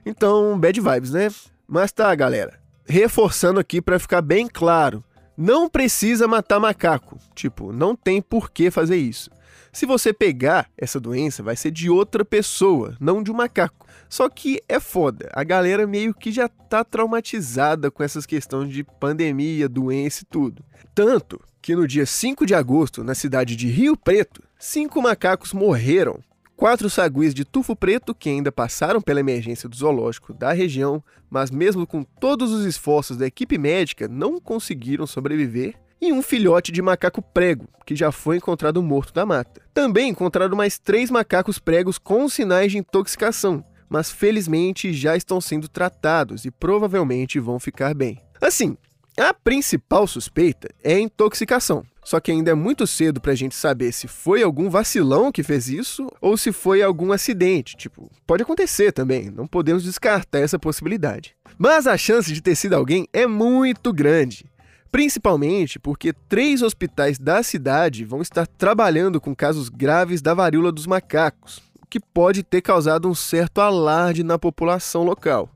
Então, 0.04 0.58
bad 0.58 0.80
vibes, 0.80 1.10
né? 1.10 1.28
Mas 1.66 1.92
tá, 1.92 2.14
galera. 2.14 2.58
Reforçando 2.86 3.60
aqui 3.60 3.80
para 3.80 3.98
ficar 3.98 4.22
bem 4.22 4.48
claro. 4.48 5.04
Não 5.36 5.68
precisa 5.68 6.26
matar 6.26 6.58
macaco. 6.58 7.18
Tipo, 7.34 7.72
não 7.72 7.94
tem 7.94 8.20
por 8.20 8.50
que 8.50 8.70
fazer 8.70 8.96
isso. 8.96 9.30
Se 9.72 9.86
você 9.86 10.12
pegar 10.12 10.68
essa 10.76 11.00
doença, 11.00 11.42
vai 11.42 11.56
ser 11.56 11.70
de 11.70 11.88
outra 11.88 12.24
pessoa, 12.24 12.94
não 13.00 13.22
de 13.22 13.30
um 13.30 13.34
macaco. 13.34 13.86
Só 14.08 14.28
que 14.28 14.62
é 14.68 14.78
foda. 14.78 15.30
A 15.32 15.42
galera 15.42 15.86
meio 15.86 16.12
que 16.12 16.30
já 16.30 16.46
tá 16.46 16.84
traumatizada 16.84 17.90
com 17.90 18.02
essas 18.02 18.26
questões 18.26 18.70
de 18.70 18.84
pandemia, 18.84 19.68
doença 19.68 20.22
e 20.22 20.26
tudo. 20.26 20.62
Tanto 20.94 21.40
que 21.62 21.74
no 21.74 21.88
dia 21.88 22.04
5 22.04 22.44
de 22.44 22.54
agosto, 22.54 23.02
na 23.02 23.14
cidade 23.14 23.56
de 23.56 23.68
Rio 23.68 23.96
Preto, 23.96 24.42
cinco 24.58 25.00
macacos 25.00 25.54
morreram 25.54 26.20
Quatro 26.62 26.88
saguis 26.88 27.34
de 27.34 27.44
tufo 27.44 27.74
preto 27.74 28.14
que 28.14 28.28
ainda 28.28 28.52
passaram 28.52 29.02
pela 29.02 29.18
emergência 29.18 29.68
do 29.68 29.74
zoológico 29.74 30.32
da 30.32 30.52
região, 30.52 31.02
mas 31.28 31.50
mesmo 31.50 31.84
com 31.84 32.04
todos 32.04 32.52
os 32.52 32.64
esforços 32.64 33.16
da 33.16 33.26
equipe 33.26 33.58
médica, 33.58 34.06
não 34.06 34.40
conseguiram 34.40 35.04
sobreviver. 35.04 35.74
E 36.00 36.12
um 36.12 36.22
filhote 36.22 36.70
de 36.70 36.80
macaco 36.80 37.20
prego, 37.20 37.66
que 37.84 37.96
já 37.96 38.12
foi 38.12 38.36
encontrado 38.36 38.80
morto 38.80 39.12
na 39.12 39.26
mata. 39.26 39.60
Também 39.74 40.10
encontraram 40.10 40.56
mais 40.56 40.78
três 40.78 41.10
macacos 41.10 41.58
pregos 41.58 41.98
com 41.98 42.28
sinais 42.28 42.70
de 42.70 42.78
intoxicação, 42.78 43.64
mas 43.88 44.12
felizmente 44.12 44.92
já 44.92 45.16
estão 45.16 45.40
sendo 45.40 45.66
tratados 45.66 46.44
e 46.44 46.50
provavelmente 46.52 47.40
vão 47.40 47.58
ficar 47.58 47.92
bem. 47.92 48.22
Assim, 48.40 48.76
a 49.18 49.34
principal 49.34 50.06
suspeita 50.06 50.68
é 50.84 50.94
a 50.94 51.00
intoxicação. 51.00 51.84
Só 52.04 52.18
que 52.18 52.32
ainda 52.32 52.50
é 52.50 52.54
muito 52.54 52.86
cedo 52.86 53.20
para 53.20 53.32
a 53.32 53.36
gente 53.36 53.54
saber 53.54 53.92
se 53.92 54.08
foi 54.08 54.42
algum 54.42 54.68
vacilão 54.68 55.30
que 55.30 55.42
fez 55.42 55.68
isso 55.68 56.08
ou 56.20 56.36
se 56.36 56.50
foi 56.50 56.82
algum 56.82 57.12
acidente. 57.12 57.76
Tipo, 57.76 58.10
pode 58.26 58.42
acontecer 58.42 58.92
também, 58.92 59.30
não 59.30 59.46
podemos 59.46 59.84
descartar 59.84 60.40
essa 60.40 60.58
possibilidade. 60.58 61.36
Mas 61.56 61.86
a 61.86 61.96
chance 61.96 62.32
de 62.32 62.42
ter 62.42 62.56
sido 62.56 62.74
alguém 62.74 63.06
é 63.12 63.26
muito 63.26 63.92
grande. 63.92 64.50
Principalmente 64.90 65.78
porque 65.78 66.12
três 66.12 66.60
hospitais 66.60 67.18
da 67.18 67.42
cidade 67.42 68.04
vão 68.04 68.20
estar 68.20 68.46
trabalhando 68.46 69.20
com 69.20 69.34
casos 69.34 69.68
graves 69.68 70.20
da 70.20 70.34
varíola 70.34 70.70
dos 70.70 70.86
macacos, 70.86 71.62
o 71.80 71.86
que 71.86 72.00
pode 72.00 72.42
ter 72.42 72.60
causado 72.60 73.08
um 73.08 73.14
certo 73.14 73.60
alarde 73.60 74.22
na 74.22 74.38
população 74.38 75.02
local. 75.02 75.48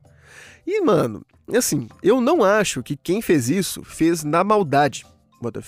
E, 0.65 0.81
mano, 0.81 1.23
assim, 1.53 1.87
eu 2.01 2.19
não 2.19 2.43
acho 2.43 2.81
que 2.81 2.97
quem 2.97 3.21
fez 3.21 3.49
isso 3.49 3.83
fez 3.83 4.23
na 4.23 4.43
maldade. 4.43 5.05
Bota. 5.41 5.61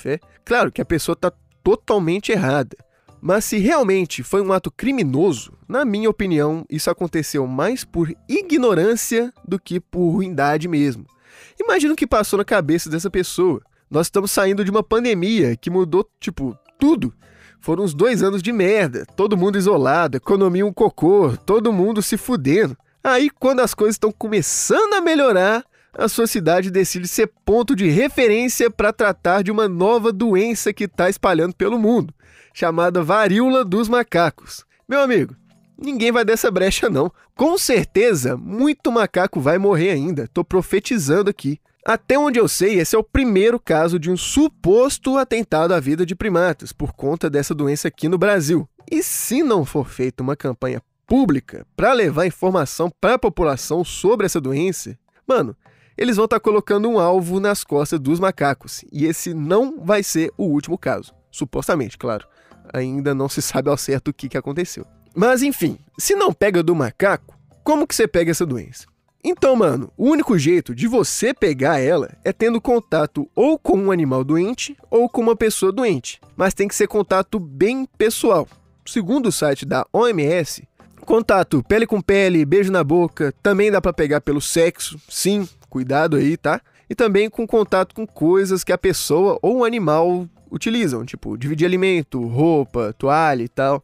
Claro 0.43 0.71
que 0.71 0.81
a 0.81 0.85
pessoa 0.85 1.13
está 1.13 1.31
totalmente 1.63 2.31
errada. 2.31 2.75
Mas 3.21 3.45
se 3.45 3.57
realmente 3.57 4.23
foi 4.23 4.41
um 4.41 4.53
ato 4.53 4.71
criminoso, 4.71 5.51
na 5.67 5.83
minha 5.83 6.09
opinião, 6.09 6.65
isso 6.69 6.89
aconteceu 6.89 7.45
mais 7.45 7.83
por 7.83 8.13
ignorância 8.27 9.33
do 9.45 9.59
que 9.59 9.79
por 9.79 10.09
ruindade 10.09 10.67
mesmo. 10.67 11.05
Imagina 11.59 11.93
o 11.93 11.97
que 11.97 12.07
passou 12.07 12.37
na 12.37 12.45
cabeça 12.45 12.89
dessa 12.89 13.09
pessoa. 13.09 13.61
Nós 13.89 14.07
estamos 14.07 14.31
saindo 14.31 14.63
de 14.63 14.71
uma 14.71 14.83
pandemia 14.83 15.57
que 15.57 15.69
mudou, 15.69 16.09
tipo, 16.19 16.57
tudo. 16.79 17.13
Foram 17.59 17.83
uns 17.83 17.93
dois 17.93 18.23
anos 18.23 18.41
de 18.41 18.53
merda, 18.53 19.05
todo 19.17 19.35
mundo 19.35 19.57
isolado, 19.57 20.15
economia 20.15 20.65
um 20.65 20.71
cocô, 20.71 21.35
todo 21.45 21.73
mundo 21.73 22.01
se 22.01 22.15
fudendo. 22.15 22.77
Aí, 23.03 23.29
quando 23.29 23.59
as 23.59 23.73
coisas 23.73 23.95
estão 23.95 24.11
começando 24.11 24.93
a 24.93 25.01
melhorar, 25.01 25.65
a 25.93 26.07
sua 26.07 26.27
cidade 26.27 26.71
decide 26.71 27.07
ser 27.07 27.31
ponto 27.43 27.75
de 27.75 27.89
referência 27.89 28.69
para 28.69 28.93
tratar 28.93 29.43
de 29.43 29.51
uma 29.51 29.67
nova 29.67 30.11
doença 30.11 30.71
que 30.71 30.85
está 30.85 31.09
espalhando 31.09 31.55
pelo 31.55 31.79
mundo, 31.79 32.13
chamada 32.53 33.03
varíola 33.03 33.65
dos 33.65 33.89
macacos. 33.89 34.63
Meu 34.87 35.01
amigo, 35.01 35.35
ninguém 35.77 36.11
vai 36.11 36.23
dessa 36.23 36.51
brecha 36.51 36.89
não. 36.89 37.11
Com 37.35 37.57
certeza, 37.57 38.37
muito 38.37 38.91
macaco 38.91 39.39
vai 39.39 39.57
morrer 39.57 39.91
ainda. 39.91 40.27
Tô 40.27 40.43
profetizando 40.43 41.29
aqui. 41.29 41.59
Até 41.85 42.19
onde 42.19 42.39
eu 42.39 42.47
sei, 42.47 42.79
esse 42.79 42.95
é 42.95 42.99
o 42.99 43.03
primeiro 43.03 43.59
caso 43.59 43.97
de 43.97 44.11
um 44.11 44.17
suposto 44.17 45.17
atentado 45.17 45.73
à 45.73 45.79
vida 45.79 46.05
de 46.05 46.15
primatas 46.15 46.71
por 46.71 46.93
conta 46.93 47.29
dessa 47.29 47.55
doença 47.55 47.87
aqui 47.87 48.07
no 48.07 48.17
Brasil. 48.17 48.67
E 48.91 49.01
se 49.01 49.41
não 49.41 49.63
for 49.63 49.87
feita 49.87 50.21
uma 50.21 50.35
campanha 50.35 50.81
pública 51.07 51.65
para 51.75 51.93
levar 51.93 52.27
informação 52.27 52.91
para 53.01 53.15
a 53.15 53.19
população 53.19 53.83
sobre 53.83 54.25
essa 54.25 54.39
doença, 54.39 54.97
mano, 55.27 55.55
eles 55.99 56.15
vão 56.15 56.23
estar 56.23 56.39
colocando 56.39 56.87
um 56.87 56.97
alvo 56.97 57.41
nas 57.41 57.65
costas 57.65 57.99
dos 57.99 58.21
macacos. 58.21 58.85
E 58.89 59.05
esse 59.05 59.33
não 59.33 59.83
vai 59.83 60.01
ser 60.01 60.31
o 60.37 60.45
último 60.45 60.77
caso. 60.77 61.13
Supostamente, 61.29 61.97
claro. 61.97 62.25
Ainda 62.73 63.13
não 63.13 63.27
se 63.27 63.41
sabe 63.41 63.69
ao 63.69 63.75
certo 63.75 64.07
o 64.07 64.13
que, 64.13 64.29
que 64.29 64.37
aconteceu. 64.37 64.85
Mas 65.13 65.43
enfim, 65.43 65.77
se 65.97 66.15
não 66.15 66.31
pega 66.31 66.63
do 66.63 66.73
macaco, 66.73 67.37
como 67.65 67.85
que 67.85 67.93
você 67.93 68.07
pega 68.07 68.31
essa 68.31 68.45
doença? 68.45 68.85
Então, 69.21 69.57
mano, 69.57 69.91
o 69.97 70.05
único 70.05 70.37
jeito 70.37 70.73
de 70.73 70.87
você 70.87 71.33
pegar 71.33 71.79
ela 71.81 72.15
é 72.23 72.31
tendo 72.31 72.61
contato 72.61 73.29
ou 73.35 73.59
com 73.59 73.77
um 73.77 73.91
animal 73.91 74.23
doente 74.23 74.77
ou 74.89 75.09
com 75.09 75.19
uma 75.19 75.35
pessoa 75.35 75.69
doente. 75.69 76.21
Mas 76.37 76.53
tem 76.53 76.69
que 76.69 76.75
ser 76.75 76.87
contato 76.87 77.37
bem 77.37 77.85
pessoal. 77.97 78.47
Segundo 78.85 79.25
o 79.25 79.31
site 79.33 79.65
da 79.65 79.85
OMS, 79.91 80.65
Contato 81.09 81.63
pele 81.63 81.87
com 81.87 81.99
pele, 81.99 82.45
beijo 82.45 82.71
na 82.71 82.83
boca, 82.83 83.33
também 83.41 83.71
dá 83.71 83.81
para 83.81 83.91
pegar 83.91 84.21
pelo 84.21 84.39
sexo, 84.39 85.01
sim, 85.09 85.49
cuidado 85.67 86.17
aí, 86.17 86.37
tá? 86.37 86.61
E 86.87 86.93
também 86.93 87.31
com 87.31 87.47
contato 87.47 87.95
com 87.95 88.05
coisas 88.05 88.63
que 88.63 88.71
a 88.71 88.77
pessoa 88.77 89.39
ou 89.41 89.57
o 89.57 89.65
animal 89.65 90.29
utilizam, 90.51 91.03
tipo 91.03 91.35
dividir 91.35 91.65
alimento, 91.65 92.23
roupa, 92.27 92.93
toalha 92.95 93.41
e 93.41 93.47
tal. 93.47 93.83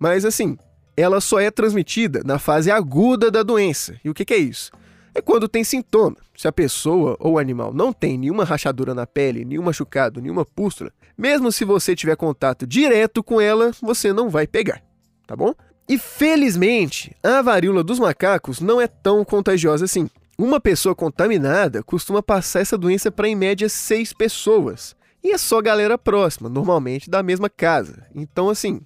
Mas 0.00 0.24
assim, 0.24 0.58
ela 0.96 1.20
só 1.20 1.38
é 1.38 1.48
transmitida 1.48 2.22
na 2.24 2.40
fase 2.40 2.72
aguda 2.72 3.30
da 3.30 3.44
doença. 3.44 3.94
E 4.04 4.10
o 4.10 4.14
que, 4.14 4.24
que 4.24 4.34
é 4.34 4.38
isso? 4.38 4.72
É 5.14 5.22
quando 5.22 5.46
tem 5.46 5.62
sintoma. 5.62 6.16
Se 6.36 6.48
a 6.48 6.52
pessoa 6.52 7.16
ou 7.20 7.34
o 7.34 7.38
animal 7.38 7.72
não 7.72 7.92
tem 7.92 8.18
nenhuma 8.18 8.42
rachadura 8.42 8.92
na 8.92 9.06
pele, 9.06 9.44
nenhum 9.44 9.62
machucado, 9.62 10.20
nenhuma 10.20 10.44
pústula, 10.44 10.90
mesmo 11.16 11.52
se 11.52 11.64
você 11.64 11.94
tiver 11.94 12.16
contato 12.16 12.66
direto 12.66 13.22
com 13.22 13.40
ela, 13.40 13.70
você 13.80 14.12
não 14.12 14.28
vai 14.28 14.48
pegar, 14.48 14.82
tá 15.24 15.36
bom? 15.36 15.54
E 15.88 15.98
felizmente, 15.98 17.14
a 17.22 17.42
varíola 17.42 17.84
dos 17.84 17.98
macacos 17.98 18.60
não 18.60 18.80
é 18.80 18.86
tão 18.86 19.24
contagiosa 19.24 19.84
assim. 19.84 20.08
Uma 20.38 20.58
pessoa 20.58 20.94
contaminada 20.94 21.82
costuma 21.82 22.22
passar 22.22 22.60
essa 22.60 22.78
doença 22.78 23.10
para 23.10 23.28
em 23.28 23.36
média 23.36 23.68
seis 23.68 24.12
pessoas. 24.12 24.96
E 25.22 25.32
é 25.32 25.38
só 25.38 25.60
galera 25.60 25.96
próxima, 25.96 26.48
normalmente 26.48 27.08
da 27.08 27.22
mesma 27.22 27.48
casa. 27.48 28.06
Então, 28.14 28.48
assim, 28.48 28.80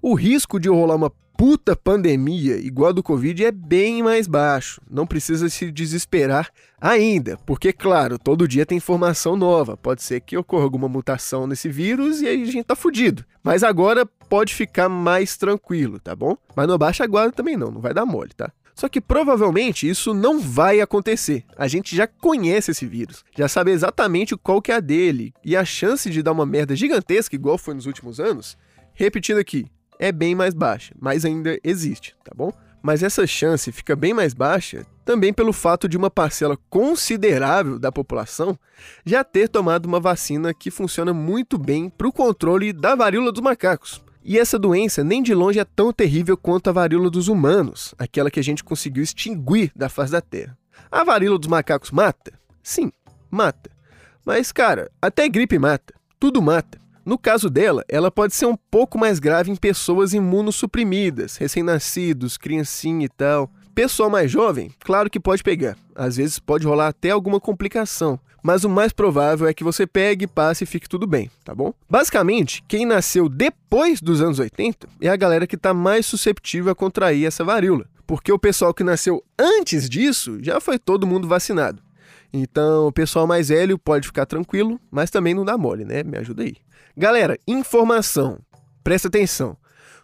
o 0.00 0.14
risco 0.14 0.58
de 0.58 0.68
rolar 0.68 0.94
uma 0.96 1.12
puta 1.36 1.76
pandemia 1.76 2.56
igual 2.56 2.90
a 2.90 2.92
do 2.92 3.02
Covid 3.02 3.44
é 3.44 3.52
bem 3.52 4.02
mais 4.02 4.26
baixo. 4.26 4.80
Não 4.90 5.06
precisa 5.06 5.48
se 5.48 5.70
desesperar 5.70 6.50
ainda, 6.80 7.36
porque, 7.44 7.72
claro, 7.72 8.18
todo 8.18 8.48
dia 8.48 8.64
tem 8.64 8.78
informação 8.78 9.36
nova. 9.36 9.76
Pode 9.76 10.02
ser 10.02 10.20
que 10.20 10.36
ocorra 10.36 10.64
alguma 10.64 10.88
mutação 10.88 11.46
nesse 11.46 11.68
vírus 11.68 12.20
e 12.20 12.26
aí 12.26 12.42
a 12.42 12.46
gente 12.46 12.64
tá 12.64 12.74
fudido. 12.74 13.24
Mas 13.42 13.62
agora 13.62 14.06
pode 14.28 14.54
ficar 14.54 14.88
mais 14.88 15.36
tranquilo, 15.36 16.00
tá 16.00 16.16
bom? 16.16 16.36
Mas 16.54 16.66
não 16.66 16.78
baixa 16.78 17.04
a 17.04 17.06
guarda 17.06 17.32
também 17.32 17.56
não, 17.56 17.70
não 17.70 17.80
vai 17.80 17.92
dar 17.92 18.06
mole, 18.06 18.30
tá? 18.34 18.50
Só 18.74 18.88
que 18.88 19.00
provavelmente 19.00 19.88
isso 19.88 20.12
não 20.12 20.38
vai 20.38 20.80
acontecer. 20.80 21.44
A 21.56 21.66
gente 21.66 21.96
já 21.96 22.06
conhece 22.06 22.70
esse 22.70 22.86
vírus, 22.86 23.24
já 23.36 23.48
sabe 23.48 23.70
exatamente 23.70 24.36
qual 24.36 24.60
que 24.60 24.70
é 24.70 24.76
a 24.76 24.80
dele, 24.80 25.32
e 25.42 25.56
a 25.56 25.64
chance 25.64 26.10
de 26.10 26.22
dar 26.22 26.32
uma 26.32 26.44
merda 26.44 26.76
gigantesca 26.76 27.34
igual 27.34 27.56
foi 27.56 27.72
nos 27.72 27.86
últimos 27.86 28.20
anos, 28.20 28.58
repetindo 28.92 29.38
aqui, 29.38 29.66
é 29.98 30.12
bem 30.12 30.34
mais 30.34 30.54
baixa, 30.54 30.94
mas 31.00 31.24
ainda 31.24 31.58
existe, 31.62 32.16
tá 32.24 32.32
bom? 32.34 32.52
Mas 32.82 33.02
essa 33.02 33.26
chance 33.26 33.72
fica 33.72 33.96
bem 33.96 34.14
mais 34.14 34.32
baixa 34.32 34.86
também 35.04 35.32
pelo 35.32 35.52
fato 35.52 35.88
de 35.88 35.96
uma 35.96 36.10
parcela 36.10 36.58
considerável 36.68 37.78
da 37.78 37.90
população 37.90 38.58
já 39.04 39.24
ter 39.24 39.48
tomado 39.48 39.86
uma 39.86 40.00
vacina 40.00 40.54
que 40.54 40.70
funciona 40.70 41.12
muito 41.12 41.58
bem 41.58 41.88
para 41.88 42.06
o 42.06 42.12
controle 42.12 42.72
da 42.72 42.94
varíola 42.94 43.32
dos 43.32 43.42
macacos. 43.42 44.02
E 44.24 44.38
essa 44.38 44.58
doença 44.58 45.04
nem 45.04 45.22
de 45.22 45.34
longe 45.34 45.60
é 45.60 45.64
tão 45.64 45.92
terrível 45.92 46.36
quanto 46.36 46.68
a 46.68 46.72
varíola 46.72 47.08
dos 47.08 47.28
humanos, 47.28 47.94
aquela 47.96 48.30
que 48.30 48.40
a 48.40 48.42
gente 48.42 48.64
conseguiu 48.64 49.02
extinguir 49.02 49.70
da 49.74 49.88
face 49.88 50.10
da 50.10 50.20
Terra. 50.20 50.58
A 50.90 51.04
varíola 51.04 51.38
dos 51.38 51.48
macacos 51.48 51.92
mata? 51.92 52.32
Sim, 52.62 52.90
mata. 53.30 53.70
Mas, 54.24 54.50
cara, 54.50 54.90
até 55.00 55.28
gripe 55.28 55.58
mata. 55.58 55.94
Tudo 56.18 56.42
mata. 56.42 56.80
No 57.06 57.16
caso 57.16 57.48
dela, 57.48 57.84
ela 57.88 58.10
pode 58.10 58.34
ser 58.34 58.46
um 58.46 58.56
pouco 58.68 58.98
mais 58.98 59.20
grave 59.20 59.48
em 59.48 59.54
pessoas 59.54 60.12
imunossuprimidas, 60.12 61.36
recém-nascidos, 61.36 62.36
criancinha 62.36 63.06
e 63.06 63.08
tal. 63.08 63.48
Pessoal 63.76 64.10
mais 64.10 64.28
jovem, 64.28 64.72
claro 64.80 65.08
que 65.08 65.20
pode 65.20 65.40
pegar. 65.44 65.76
Às 65.94 66.16
vezes 66.16 66.40
pode 66.40 66.66
rolar 66.66 66.88
até 66.88 67.10
alguma 67.10 67.38
complicação, 67.38 68.18
mas 68.42 68.64
o 68.64 68.68
mais 68.68 68.92
provável 68.92 69.46
é 69.46 69.54
que 69.54 69.62
você 69.62 69.86
pegue, 69.86 70.26
passe 70.26 70.64
e 70.64 70.66
fique 70.66 70.88
tudo 70.88 71.06
bem, 71.06 71.30
tá 71.44 71.54
bom? 71.54 71.72
Basicamente, 71.88 72.64
quem 72.66 72.84
nasceu 72.84 73.28
depois 73.28 74.00
dos 74.00 74.20
anos 74.20 74.40
80 74.40 74.88
é 75.00 75.08
a 75.08 75.14
galera 75.16 75.46
que 75.46 75.54
está 75.54 75.72
mais 75.72 76.06
susceptível 76.06 76.72
a 76.72 76.74
contrair 76.74 77.24
essa 77.24 77.44
varíola. 77.44 77.86
porque 78.06 78.32
o 78.32 78.38
pessoal 78.38 78.72
que 78.72 78.84
nasceu 78.84 79.22
antes 79.38 79.88
disso 79.88 80.38
já 80.40 80.60
foi 80.60 80.78
todo 80.78 81.06
mundo 81.06 81.26
vacinado. 81.26 81.82
Então, 82.38 82.86
o 82.86 82.92
pessoal 82.92 83.26
mais 83.26 83.48
velho 83.48 83.78
pode 83.78 84.06
ficar 84.06 84.26
tranquilo, 84.26 84.80
mas 84.90 85.10
também 85.10 85.34
não 85.34 85.44
dá 85.44 85.56
mole, 85.56 85.84
né? 85.84 86.02
Me 86.02 86.18
ajuda 86.18 86.42
aí. 86.42 86.56
Galera, 86.96 87.38
informação. 87.46 88.38
Presta 88.84 89.08
atenção. 89.08 89.56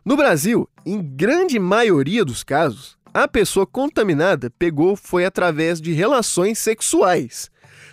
No 0.05 0.17
Brasil, 0.17 0.69
em 0.85 1.01
grande 1.01 1.59
maioria 1.59 2.25
dos 2.25 2.43
casos, 2.43 2.97
a 3.15 3.29
pessoa 3.29 3.67
contaminada 3.67 4.51
pegou 4.59 4.97
foi 4.97 5.25
através 5.25 5.81
de 5.81 5.93
relações 5.93 6.59
sexuais. 6.59 7.51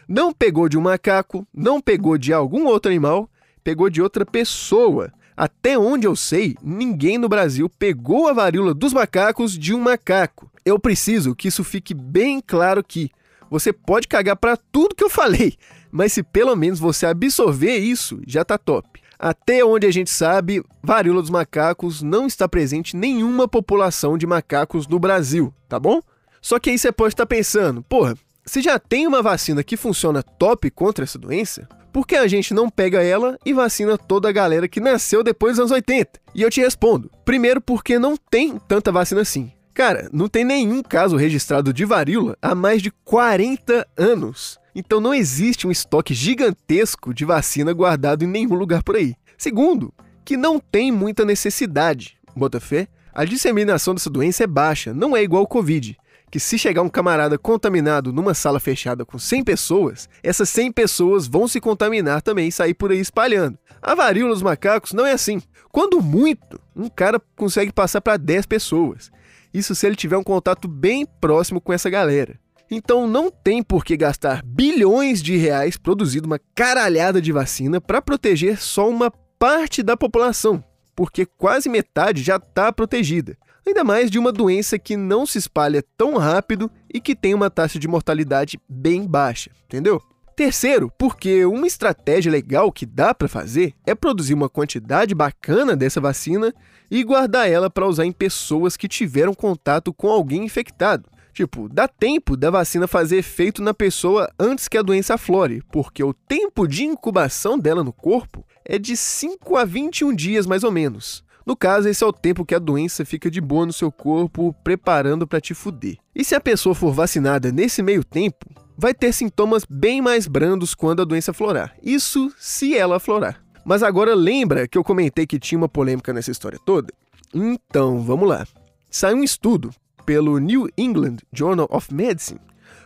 Não 0.08 0.34
pegou 0.34 0.69
de 0.69 0.77
um 0.77 0.81
macaco, 0.81 1.46
não 1.53 1.81
pegou 1.81 2.17
de 2.17 2.34
algum 2.34 2.65
outro 2.65 2.89
animal, 2.89 3.29
pegou 3.63 3.89
de 3.89 4.01
outra 4.01 4.25
pessoa. 4.25 5.12
Até 5.36 5.77
onde 5.77 6.08
eu 6.08 6.15
sei, 6.15 6.55
ninguém 6.63 7.17
no 7.17 7.29
Brasil 7.29 7.69
pegou 7.69 8.27
a 8.27 8.34
varíola 8.34 8.74
dos 8.74 8.93
macacos 8.93 9.58
de 9.58 9.74
um 9.74 9.79
macaco. 9.79 10.50
Eu 10.65 10.79
preciso 10.79 11.36
que 11.36 11.48
isso 11.48 11.63
fique 11.63 11.93
bem 11.93 12.41
claro 12.46 12.84
que 12.84 13.12
você 13.50 13.74
pode 13.74 14.08
cagar 14.08 14.36
para 14.36 14.58
tudo 14.58 14.96
que 14.96 15.03
eu 15.03 15.10
falei, 15.10 15.56
mas 15.91 16.13
se 16.13 16.24
pelo 16.24 16.56
menos 16.56 16.79
você 16.79 17.06
absorver 17.06 17.77
isso, 17.77 18.20
já 18.25 18.46
tá 18.46 18.58
top. 18.58 19.01
Até 19.18 19.65
onde 19.65 19.86
a 19.86 19.91
gente 19.91 20.10
sabe, 20.10 20.63
varíola 20.82 21.22
dos 21.22 21.29
macacos 21.29 22.01
não 22.01 22.25
está 22.25 22.48
presente 22.48 22.96
em 22.96 23.00
nenhuma 23.00 23.48
população 23.48 24.18
de 24.18 24.25
macacos 24.25 24.88
no 24.88 24.98
Brasil, 24.98 25.53
tá 25.68 25.77
bom? 25.77 26.01
Só 26.41 26.58
que 26.58 26.70
aí 26.70 26.77
você 26.77 26.91
pode 26.91 27.13
estar 27.13 27.25
pensando, 27.25 27.84
porra, 27.84 28.15
se 28.46 28.62
já 28.62 28.79
tem 28.79 29.06
uma 29.06 29.22
vacina 29.22 29.63
que 29.63 29.75
funciona 29.75 30.24
top 30.24 30.72
contra 30.72 31.03
essa 31.03 31.20
doença, 31.20 31.68
por 31.91 32.08
que 32.08 32.15
a 32.15 32.27
gente 32.27 32.53
não 32.53 32.70
pega 32.70 33.03
ela 33.03 33.38
e 33.46 33.53
vacina 33.53 33.98
toda 33.98 34.29
a 34.29 34.32
galera 34.32 34.68
que 34.68 34.79
nasceu 34.79 35.24
depois 35.24 35.53
dos 35.53 35.60
anos 35.60 35.72
80? 35.72 36.20
E 36.34 36.41
eu 36.41 36.50
te 36.50 36.62
respondo: 36.62 37.12
primeiro, 37.25 37.60
porque 37.60 38.00
não 38.00 38.15
tem 38.15 38.58
tanta 38.58 38.91
vacina 38.91 39.22
assim. 39.22 39.51
Cara, 39.74 40.10
não 40.12 40.28
tem 40.28 40.44
nenhum 40.44 40.82
caso 40.84 41.16
registrado 41.16 41.72
de 41.72 41.86
varíola 41.86 42.38
há 42.42 42.54
mais 42.54 42.82
de 42.82 42.92
40 43.04 43.88
anos. 43.98 44.60
Então 44.76 45.00
não 45.00 45.14
existe 45.14 45.68
um 45.68 45.72
estoque 45.72 46.14
gigantesco 46.14 47.14
de 47.14 47.26
vacina 47.26 47.74
guardado 47.74 48.24
em 48.24 48.28
nenhum 48.28 48.56
lugar 48.56 48.84
por 48.84 48.96
aí. 48.96 49.16
Segundo, 49.38 49.94
que 50.26 50.36
não 50.36 50.60
tem 50.60 50.92
muita 50.92 51.26
necessidade. 51.26 52.18
Bota 52.36 52.60
fé? 52.60 52.88
A 53.14 53.26
disseminação 53.26 53.94
dessa 53.94 54.10
doença 54.10 54.44
é 54.44 54.48
baixa, 54.48 54.94
não 54.94 55.16
é 55.16 55.24
igual 55.24 55.42
ao 55.42 55.48
Covid 55.48 55.98
que 56.30 56.40
se 56.40 56.58
chegar 56.58 56.82
um 56.82 56.90
camarada 56.90 57.38
contaminado 57.38 58.14
numa 58.14 58.34
sala 58.34 58.60
fechada 58.60 59.04
com 59.04 59.18
100 59.18 59.44
pessoas, 59.44 60.10
essas 60.22 60.50
100 60.50 60.72
pessoas 60.72 61.28
vão 61.28 61.48
se 61.48 61.60
contaminar 61.60 62.22
também 62.22 62.48
e 62.48 62.52
sair 62.52 62.74
por 62.74 62.92
aí 62.92 63.00
espalhando. 63.00 63.58
A 63.82 63.96
varíola 63.96 64.34
dos 64.34 64.44
macacos 64.44 64.94
não 64.94 65.06
é 65.06 65.14
assim. 65.14 65.42
Quando 65.72 66.02
muito, 66.02 66.60
um 66.76 66.90
cara 66.90 67.22
consegue 67.36 67.72
passar 67.72 68.02
para 68.02 68.18
10 68.18 68.46
pessoas. 68.46 69.12
Isso 69.53 69.74
se 69.75 69.86
ele 69.86 69.96
tiver 69.96 70.18
um 70.18 70.24
contato 70.24 70.68
bem 70.68 71.06
próximo 71.06 71.60
com 71.60 71.74
essa 71.74 71.89
galera. 71.89 72.39
Então 72.70 73.08
não 73.08 73.32
tem 73.32 73.63
por 73.63 73.84
que 73.84 73.98
gastar 73.98 74.44
bilhões 74.46 75.24
de 75.24 75.36
reais 75.36 75.75
produzindo 75.75 76.27
uma 76.27 76.39
caralhada 76.53 77.22
de 77.22 77.32
vacina 77.32 77.82
para 77.82 78.01
proteger 78.01 78.62
só 78.62 78.88
uma 78.88 79.12
parte 79.39 79.82
da 79.82 79.98
população, 79.98 80.63
porque 80.96 81.25
quase 81.25 81.68
metade 81.68 82.22
já 82.22 82.36
está 82.36 82.72
protegida 82.72 83.38
ainda 83.70 83.84
mais 83.84 84.10
de 84.12 84.20
uma 84.20 84.32
doença 84.32 84.77
que 84.77 84.98
não 84.98 85.25
se 85.25 85.38
espalha 85.38 85.84
tão 85.98 86.18
rápido 86.18 86.70
e 86.94 87.00
que 87.00 87.15
tem 87.15 87.34
uma 87.34 87.50
taxa 87.50 87.79
de 87.79 87.88
mortalidade 87.88 88.60
bem 88.68 89.06
baixa, 89.06 89.51
entendeu? 89.65 90.01
Terceiro, 90.39 90.89
porque 90.98 91.43
uma 91.43 91.67
estratégia 91.67 92.31
legal 92.31 92.72
que 92.72 92.86
dá 92.86 93.13
para 93.13 93.27
fazer 93.27 93.74
é 93.86 93.93
produzir 93.93 94.34
uma 94.34 94.48
quantidade 94.48 95.13
bacana 95.13 95.75
dessa 95.75 96.00
vacina 96.00 96.53
e 96.89 97.03
guardar 97.03 97.51
ela 97.51 97.69
para 97.69 97.86
usar 97.86 98.05
em 98.05 98.12
pessoas 98.13 98.77
que 98.77 98.88
tiveram 98.88 99.34
contato 99.34 99.91
com 99.91 100.08
alguém 100.08 100.46
infectado. 100.46 101.10
Tipo, 101.34 101.67
dá 101.67 101.89
tempo 101.89 102.38
da 102.38 102.50
vacina 102.50 102.88
fazer 102.88 103.17
efeito 103.17 103.62
na 103.62 103.74
pessoa 103.74 104.31
antes 104.39 104.69
que 104.69 104.77
a 104.77 104.81
doença 104.81 105.15
aflore, 105.15 105.62
porque 105.74 106.01
o 106.01 106.13
tempo 106.13 106.65
de 106.69 106.86
incubação 106.86 107.60
dela 107.60 107.84
no 107.84 107.91
corpo 107.91 108.46
é 108.63 108.79
de 108.79 108.96
5 108.96 109.58
a 109.58 109.65
21 109.65 110.15
dias 110.15 110.46
mais 110.46 110.63
ou 110.63 110.72
menos. 110.72 111.22
No 111.46 111.53
caso, 111.53 111.89
esse 111.89 112.01
é 112.01 112.08
o 112.08 112.13
tempo 112.13 112.46
que 112.46 112.55
a 112.55 112.60
doença 112.60 113.03
fica 113.03 113.29
de 113.29 113.41
boa 113.41 113.65
no 113.65 113.74
seu 113.74 113.91
corpo, 113.91 114.55
preparando 114.63 115.27
para 115.27 115.41
te 115.41 115.53
fuder. 115.53 115.98
E 116.15 116.23
se 116.23 116.34
a 116.34 116.39
pessoa 116.39 116.73
for 116.73 116.93
vacinada 116.93 117.52
nesse 117.52 117.84
meio 117.84 118.06
tempo, 118.06 118.45
vai 118.80 118.94
ter 118.94 119.12
sintomas 119.12 119.65
bem 119.70 120.02
mais 120.02 120.26
brandos 120.26 120.74
quando 120.74 121.02
a 121.02 121.06
doença 121.06 121.34
florar. 121.34 121.76
Isso 121.84 122.34
se 122.38 122.78
ela 122.78 122.98
florar. 123.00 123.44
Mas 123.65 123.84
agora 123.84 124.15
lembra 124.15 124.70
que 124.70 124.78
eu 124.78 124.84
comentei 124.84 125.28
que 125.28 125.38
tinha 125.38 125.58
uma 125.58 125.68
polêmica 125.68 126.13
nessa 126.13 126.32
história 126.32 126.58
toda? 126.65 126.94
Então, 127.34 128.02
vamos 128.02 128.30
lá. 128.30 128.48
Saiu 128.89 129.18
um 129.18 129.24
estudo 129.24 129.70
pelo 130.06 130.39
New 130.39 130.70
England 130.78 131.18
Journal 131.34 131.68
of 131.70 131.94
Medicine 131.94 132.39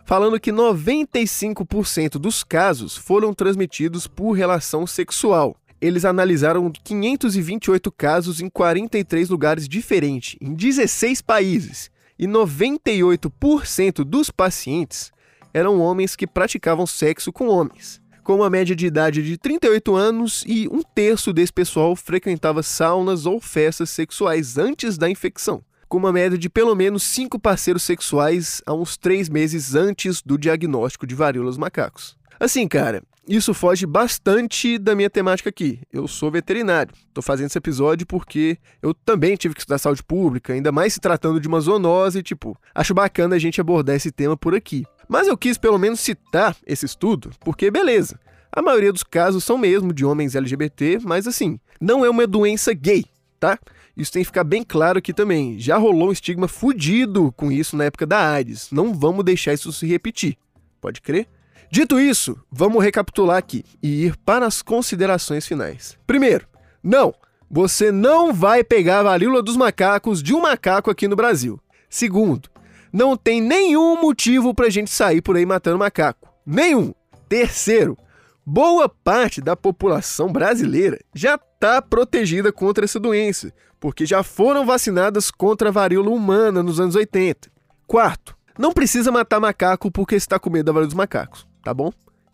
falando 0.03 0.39
que 0.39 0.51
95% 0.51 2.13
dos 2.13 2.43
casos 2.43 2.97
foram 2.97 3.33
transmitidos 3.33 4.07
por 4.07 4.31
relação 4.31 4.85
sexual 4.85 5.55
eles 5.79 6.05
analisaram 6.05 6.71
528 6.71 7.91
casos 7.91 8.39
em 8.39 8.49
43 8.49 9.29
lugares 9.29 9.67
diferentes, 9.67 10.37
em 10.39 10.53
16 10.53 11.21
países, 11.21 11.91
e 12.17 12.25
98% 12.25 14.05
dos 14.05 14.31
pacientes 14.31 15.11
eram 15.53 15.79
homens 15.79 16.15
que 16.15 16.25
praticavam 16.25 16.87
sexo 16.87 17.31
com 17.31 17.47
homens. 17.47 18.01
Com 18.23 18.37
uma 18.37 18.49
média 18.49 18.75
de 18.75 18.85
idade 18.85 19.21
de 19.21 19.37
38 19.37 19.95
anos 19.95 20.43
e 20.47 20.67
um 20.69 20.81
terço 20.81 21.33
desse 21.33 21.51
pessoal 21.51 21.95
frequentava 21.95 22.63
saunas 22.63 23.25
ou 23.25 23.41
festas 23.41 23.89
sexuais 23.89 24.57
antes 24.57 24.97
da 24.97 25.09
infecção, 25.09 25.61
com 25.89 25.97
uma 25.97 26.13
média 26.13 26.37
de 26.37 26.49
pelo 26.49 26.73
menos 26.73 27.03
5 27.03 27.37
parceiros 27.37 27.83
sexuais 27.83 28.61
há 28.65 28.73
uns 28.73 28.95
3 28.95 29.27
meses 29.27 29.75
antes 29.75 30.21
do 30.21 30.37
diagnóstico 30.37 31.05
de 31.05 31.13
varíola 31.13 31.49
dos 31.49 31.57
macacos. 31.57 32.17
Assim, 32.39 32.65
cara, 32.65 33.03
isso 33.27 33.53
foge 33.53 33.85
bastante 33.85 34.77
da 34.77 34.95
minha 34.95 35.09
temática 35.09 35.49
aqui. 35.49 35.79
Eu 35.91 36.07
sou 36.07 36.29
veterinário. 36.29 36.93
Estou 37.07 37.21
fazendo 37.21 37.47
esse 37.47 37.57
episódio 37.57 38.05
porque 38.05 38.57
eu 38.81 38.93
também 38.93 39.35
tive 39.35 39.53
que 39.53 39.61
estudar 39.61 39.77
saúde 39.77 40.03
pública, 40.03 40.51
ainda 40.51 40.71
mais 40.71 40.93
se 40.93 40.99
tratando 40.99 41.39
de 41.39 41.47
uma 41.47 41.59
zoonose, 41.61 42.21
tipo, 42.21 42.57
acho 42.75 42.93
bacana 42.93 43.35
a 43.35 43.39
gente 43.39 43.61
abordar 43.61 43.95
esse 43.95 44.11
tema 44.11 44.35
por 44.35 44.53
aqui. 44.53 44.85
Mas 45.13 45.27
eu 45.27 45.37
quis 45.37 45.59
pelo 45.59 45.77
menos 45.77 45.99
citar 45.99 46.57
esse 46.65 46.87
estudo, 46.87 47.29
porque 47.41 47.69
beleza. 47.69 48.19
A 48.51 48.63
maioria 48.63 48.91
dos 48.91 49.03
casos 49.03 49.43
são 49.43 49.59
mesmo 49.59 49.93
de 49.93 50.03
homens 50.03 50.33
LGBT, 50.33 50.97
mas 51.03 51.27
assim, 51.27 51.59
não 51.79 52.03
é 52.03 52.09
uma 52.09 52.25
doença 52.25 52.73
gay, 52.73 53.05
tá? 53.39 53.59
Isso 53.95 54.11
tem 54.11 54.23
que 54.23 54.25
ficar 54.25 54.43
bem 54.43 54.63
claro 54.63 54.97
aqui 54.97 55.13
também. 55.13 55.59
Já 55.59 55.77
rolou 55.77 56.09
um 56.09 56.11
estigma 56.11 56.47
fudido 56.47 57.31
com 57.37 57.51
isso 57.51 57.77
na 57.77 57.83
época 57.83 58.07
da 58.07 58.27
AIDS. 58.27 58.69
Não 58.71 58.91
vamos 58.91 59.23
deixar 59.23 59.53
isso 59.53 59.71
se 59.71 59.85
repetir. 59.85 60.35
Pode 60.81 60.99
crer? 60.99 61.27
Dito 61.69 61.99
isso, 61.99 62.35
vamos 62.51 62.83
recapitular 62.83 63.37
aqui 63.37 63.63
e 63.83 64.05
ir 64.05 64.17
para 64.17 64.47
as 64.47 64.63
considerações 64.63 65.45
finais. 65.45 65.95
Primeiro, 66.07 66.47
não, 66.81 67.13
você 67.51 67.91
não 67.91 68.33
vai 68.33 68.63
pegar 68.63 69.01
a 69.01 69.03
varíola 69.03 69.43
dos 69.43 69.55
macacos 69.55 70.23
de 70.23 70.33
um 70.33 70.41
macaco 70.41 70.89
aqui 70.89 71.07
no 71.07 71.15
Brasil. 71.15 71.59
Segundo, 71.87 72.49
não 72.93 73.17
tem 73.17 73.41
nenhum 73.41 73.99
motivo 73.99 74.53
para 74.53 74.67
a 74.67 74.69
gente 74.69 74.91
sair 74.91 75.21
por 75.21 75.35
aí 75.35 75.45
matando 75.45 75.79
macaco. 75.79 76.29
Nenhum. 76.45 76.93
Terceiro, 77.27 77.97
boa 78.45 78.87
parte 78.87 79.41
da 79.41 79.55
população 79.55 80.31
brasileira 80.31 80.99
já 81.13 81.35
está 81.35 81.81
protegida 81.81 82.51
contra 82.53 82.85
essa 82.85 82.99
doença, 82.99 83.51
porque 83.79 84.05
já 84.05 84.21
foram 84.21 84.65
vacinadas 84.65 85.31
contra 85.31 85.69
a 85.69 85.71
varíola 85.71 86.11
humana 86.11 86.61
nos 86.61 86.79
anos 86.79 86.95
80. 86.95 87.51
Quarto, 87.87 88.37
não 88.57 88.71
precisa 88.71 89.11
matar 89.11 89.39
macaco 89.39 89.89
porque 89.89 90.15
está 90.15 90.37
com 90.37 90.49
medo 90.49 90.65
da 90.65 90.71
varíola 90.71 90.87
dos 90.87 90.95
macacos 90.95 91.51
tá 91.63 91.73
bom? 91.73 91.91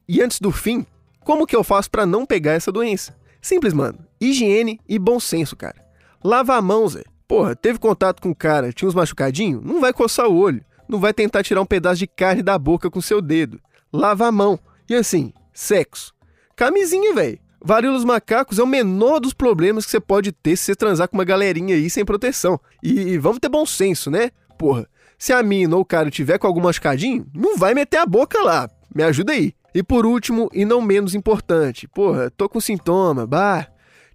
E 0.07 0.21
antes 0.21 0.39
do 0.41 0.51
fim, 0.51 0.85
como 1.21 1.45
que 1.45 1.55
eu 1.55 1.63
faço 1.63 1.89
para 1.89 2.05
não 2.05 2.25
pegar 2.25 2.53
essa 2.53 2.71
doença? 2.71 3.15
Simples, 3.41 3.73
mano. 3.73 3.99
Higiene 4.19 4.81
e 4.89 4.97
bom 4.97 5.19
senso, 5.19 5.55
cara. 5.55 5.85
Lava 6.23 6.55
a 6.55 6.61
mão, 6.61 6.87
Zé. 6.87 7.03
Porra, 7.29 7.55
teve 7.55 7.77
contato 7.77 8.23
com 8.23 8.31
o 8.31 8.35
cara, 8.35 8.73
tinha 8.73 8.89
uns 8.89 8.95
machucadinhos? 8.95 9.63
Não 9.63 9.79
vai 9.79 9.93
coçar 9.93 10.27
o 10.27 10.35
olho. 10.35 10.65
Não 10.87 10.99
vai 10.99 11.13
tentar 11.13 11.43
tirar 11.43 11.61
um 11.61 11.65
pedaço 11.65 11.99
de 11.99 12.07
carne 12.07 12.41
da 12.41 12.57
boca 12.57 12.89
com 12.89 12.99
seu 12.99 13.21
dedo. 13.21 13.61
Lava 13.93 14.25
a 14.25 14.31
mão. 14.31 14.57
E 14.89 14.95
assim, 14.95 15.31
sexo. 15.53 16.11
Camisinha, 16.55 17.13
velho. 17.13 17.37
Varíola 17.63 17.97
dos 17.97 18.05
macacos 18.05 18.57
é 18.57 18.63
o 18.63 18.67
menor 18.67 19.19
dos 19.19 19.31
problemas 19.31 19.85
que 19.85 19.91
você 19.91 19.99
pode 19.99 20.31
ter 20.31 20.57
se 20.57 20.63
você 20.63 20.75
transar 20.75 21.07
com 21.07 21.17
uma 21.17 21.23
galerinha 21.23 21.75
aí 21.75 21.87
sem 21.87 22.03
proteção. 22.03 22.59
E 22.81 23.15
vamos 23.19 23.37
ter 23.37 23.47
bom 23.47 23.63
senso, 23.63 24.09
né? 24.09 24.31
Porra, 24.57 24.87
se 25.15 25.31
a 25.31 25.43
mina 25.43 25.75
ou 25.75 25.83
o 25.83 25.85
cara 25.85 26.09
tiver 26.09 26.39
com 26.39 26.47
algum 26.47 26.61
machucadinho, 26.61 27.27
não 27.31 27.59
vai 27.59 27.75
meter 27.75 27.97
a 27.97 28.07
boca 28.07 28.41
lá. 28.41 28.67
Me 28.95 29.03
ajuda 29.03 29.33
aí. 29.33 29.53
E 29.75 29.83
por 29.83 30.03
último, 30.03 30.49
e 30.51 30.65
não 30.65 30.81
menos 30.81 31.13
importante, 31.13 31.87
porra, 31.87 32.31
tô 32.31 32.49
com 32.49 32.59
sintoma, 32.59 33.27
bah, 33.27 33.67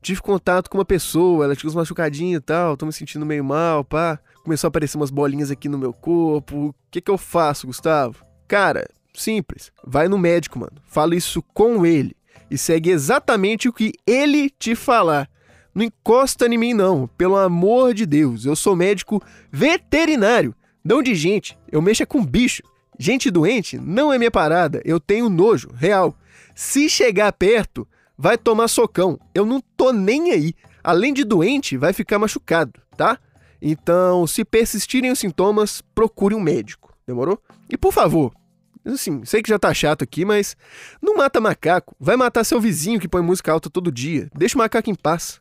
tive 0.04 0.20
contato 0.20 0.68
com 0.68 0.76
uma 0.76 0.84
pessoa, 0.84 1.44
ela 1.44 1.56
tinha 1.56 1.68
uns 1.68 1.74
machucadinhos 1.74 2.38
e 2.38 2.40
tal, 2.42 2.76
tô 2.76 2.84
me 2.84 2.92
sentindo 2.92 3.24
meio 3.24 3.42
mal, 3.42 3.82
pá. 3.82 4.18
Começou 4.44 4.68
a 4.68 4.70
aparecer 4.70 4.98
umas 4.98 5.10
bolinhas 5.10 5.50
aqui 5.50 5.68
no 5.68 5.78
meu 5.78 5.94
corpo. 5.94 6.66
O 6.66 6.74
que 6.90 7.00
que 7.00 7.10
eu 7.10 7.16
faço, 7.16 7.66
Gustavo? 7.66 8.22
Cara, 8.46 8.86
simples. 9.14 9.72
Vai 9.82 10.06
no 10.06 10.18
médico, 10.18 10.58
mano. 10.58 10.76
Fala 10.86 11.16
isso 11.16 11.42
com 11.54 11.86
ele 11.86 12.14
e 12.50 12.58
segue 12.58 12.90
exatamente 12.90 13.66
o 13.66 13.72
que 13.72 13.92
ele 14.06 14.50
te 14.50 14.74
falar. 14.74 15.28
Não 15.74 15.82
encosta 15.82 16.46
em 16.46 16.58
mim 16.58 16.74
não, 16.74 17.06
pelo 17.06 17.36
amor 17.36 17.94
de 17.94 18.04
Deus. 18.04 18.44
Eu 18.44 18.54
sou 18.54 18.76
médico 18.76 19.22
veterinário. 19.50 20.54
Não 20.84 21.02
de 21.02 21.14
gente, 21.14 21.58
eu 21.72 21.80
mexo 21.80 22.02
é 22.02 22.06
com 22.06 22.24
bicho. 22.24 22.62
Gente 22.98 23.30
doente 23.30 23.78
não 23.78 24.12
é 24.12 24.18
minha 24.18 24.30
parada, 24.30 24.82
eu 24.84 25.00
tenho 25.00 25.30
nojo, 25.30 25.70
real. 25.74 26.14
Se 26.54 26.90
chegar 26.90 27.32
perto, 27.32 27.88
vai 28.16 28.38
tomar 28.38 28.68
socão. 28.68 29.18
Eu 29.34 29.44
não 29.44 29.60
tô 29.76 29.92
nem 29.92 30.32
aí. 30.32 30.54
Além 30.82 31.12
de 31.12 31.24
doente, 31.24 31.76
vai 31.76 31.92
ficar 31.92 32.18
machucado, 32.18 32.72
tá? 32.96 33.18
Então, 33.60 34.26
se 34.26 34.44
persistirem 34.44 35.10
os 35.10 35.18
sintomas, 35.18 35.82
procure 35.94 36.34
um 36.34 36.40
médico. 36.40 36.94
Demorou? 37.06 37.40
E 37.70 37.76
por 37.76 37.92
favor, 37.92 38.32
assim, 38.84 39.24
sei 39.24 39.42
que 39.42 39.48
já 39.48 39.58
tá 39.58 39.72
chato 39.72 40.02
aqui, 40.02 40.24
mas 40.24 40.56
não 41.00 41.16
mata 41.16 41.40
macaco. 41.40 41.96
Vai 41.98 42.16
matar 42.16 42.44
seu 42.44 42.60
vizinho 42.60 43.00
que 43.00 43.08
põe 43.08 43.22
música 43.22 43.52
alta 43.52 43.70
todo 43.70 43.90
dia. 43.90 44.28
Deixa 44.34 44.56
o 44.56 44.58
macaco 44.58 44.90
em 44.90 44.94
paz. 44.94 45.40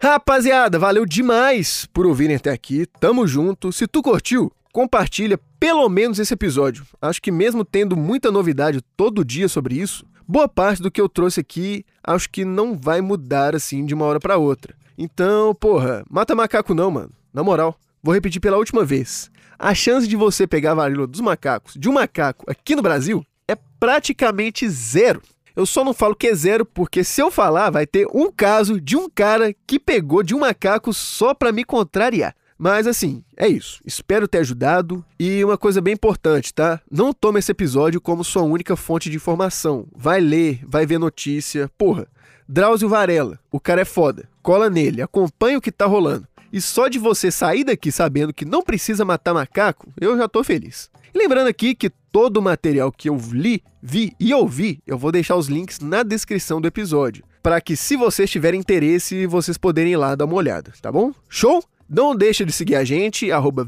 Rapaziada, 0.00 0.78
valeu 0.78 1.04
demais 1.04 1.86
por 1.92 2.06
ouvirem 2.06 2.36
até 2.36 2.52
aqui. 2.52 2.86
Tamo 3.00 3.26
junto. 3.26 3.72
Se 3.72 3.86
tu 3.86 4.02
curtiu, 4.02 4.52
compartilha 4.72 5.40
pelo 5.58 5.88
menos 5.88 6.18
esse 6.18 6.34
episódio. 6.34 6.86
Acho 7.00 7.20
que 7.20 7.32
mesmo 7.32 7.64
tendo 7.64 7.96
muita 7.96 8.30
novidade 8.30 8.80
todo 8.96 9.24
dia 9.24 9.48
sobre 9.48 9.76
isso, 9.76 10.06
boa 10.26 10.48
parte 10.48 10.82
do 10.82 10.90
que 10.90 11.00
eu 11.00 11.08
trouxe 11.08 11.40
aqui 11.40 11.84
acho 12.02 12.28
que 12.30 12.44
não 12.44 12.76
vai 12.76 13.00
mudar 13.00 13.54
assim 13.54 13.84
de 13.84 13.94
uma 13.94 14.04
hora 14.04 14.20
para 14.20 14.36
outra. 14.36 14.74
Então, 14.98 15.54
porra, 15.54 16.04
mata 16.10 16.34
macaco 16.34 16.74
não, 16.74 16.90
mano. 16.90 17.10
Na 17.32 17.44
moral, 17.44 17.78
vou 18.02 18.14
repetir 18.14 18.40
pela 18.40 18.56
última 18.56 18.84
vez. 18.84 19.30
A 19.58 19.74
chance 19.74 20.06
de 20.06 20.16
você 20.16 20.46
pegar 20.46 20.72
a 20.72 20.76
varíola 20.76 21.06
dos 21.06 21.20
macacos 21.20 21.74
de 21.74 21.88
um 21.88 21.92
macaco 21.92 22.44
aqui 22.50 22.74
no 22.74 22.82
Brasil 22.82 23.24
é 23.48 23.56
praticamente 23.78 24.68
zero. 24.68 25.22
Eu 25.54 25.64
só 25.64 25.82
não 25.82 25.94
falo 25.94 26.14
que 26.14 26.26
é 26.26 26.34
zero 26.34 26.66
porque 26.66 27.02
se 27.02 27.22
eu 27.22 27.30
falar, 27.30 27.70
vai 27.70 27.86
ter 27.86 28.06
um 28.12 28.30
caso 28.30 28.78
de 28.78 28.96
um 28.96 29.08
cara 29.08 29.54
que 29.66 29.78
pegou 29.78 30.22
de 30.22 30.34
um 30.34 30.40
macaco 30.40 30.92
só 30.92 31.32
para 31.32 31.52
me 31.52 31.64
contrariar. 31.64 32.34
Mas 32.58 32.86
assim, 32.86 33.22
é 33.36 33.46
isso. 33.46 33.80
Espero 33.84 34.26
ter 34.26 34.38
ajudado. 34.38 35.04
E 35.18 35.44
uma 35.44 35.58
coisa 35.58 35.80
bem 35.80 35.94
importante, 35.94 36.54
tá? 36.54 36.80
Não 36.90 37.12
tome 37.12 37.38
esse 37.38 37.52
episódio 37.52 38.00
como 38.00 38.24
sua 38.24 38.42
única 38.42 38.76
fonte 38.76 39.10
de 39.10 39.16
informação. 39.16 39.86
Vai 39.94 40.20
ler, 40.20 40.60
vai 40.66 40.86
ver 40.86 40.98
notícia. 40.98 41.70
Porra, 41.76 42.06
Drauzio 42.48 42.88
Varela, 42.88 43.38
o 43.50 43.60
cara 43.60 43.82
é 43.82 43.84
foda. 43.84 44.28
Cola 44.42 44.70
nele, 44.70 45.02
acompanha 45.02 45.58
o 45.58 45.60
que 45.60 45.72
tá 45.72 45.86
rolando. 45.86 46.26
E 46.52 46.60
só 46.60 46.88
de 46.88 46.98
você 46.98 47.30
sair 47.30 47.64
daqui 47.64 47.90
sabendo 47.90 48.32
que 48.32 48.44
não 48.44 48.62
precisa 48.62 49.04
matar 49.04 49.34
macaco, 49.34 49.92
eu 50.00 50.16
já 50.16 50.28
tô 50.28 50.44
feliz. 50.44 50.88
Lembrando 51.14 51.48
aqui 51.48 51.74
que 51.74 51.90
todo 52.12 52.36
o 52.36 52.42
material 52.42 52.92
que 52.92 53.08
eu 53.08 53.18
li, 53.32 53.62
vi 53.82 54.14
e 54.18 54.32
ouvi, 54.32 54.80
eu 54.86 54.96
vou 54.96 55.10
deixar 55.10 55.36
os 55.36 55.48
links 55.48 55.80
na 55.80 56.02
descrição 56.02 56.60
do 56.60 56.68
episódio, 56.68 57.24
para 57.42 57.60
que 57.60 57.76
se 57.76 57.96
vocês 57.96 58.30
tiverem 58.30 58.60
interesse, 58.60 59.26
vocês 59.26 59.58
poderem 59.58 59.92
ir 59.92 59.96
lá 59.96 60.14
dar 60.14 60.24
uma 60.24 60.34
olhada, 60.34 60.72
tá 60.80 60.92
bom? 60.92 61.12
Show? 61.28 61.62
Não 61.88 62.16
deixa 62.16 62.44
de 62.44 62.52
seguir 62.52 62.74
a 62.74 62.84
gente, 62.84 63.30
arroba 63.30 63.64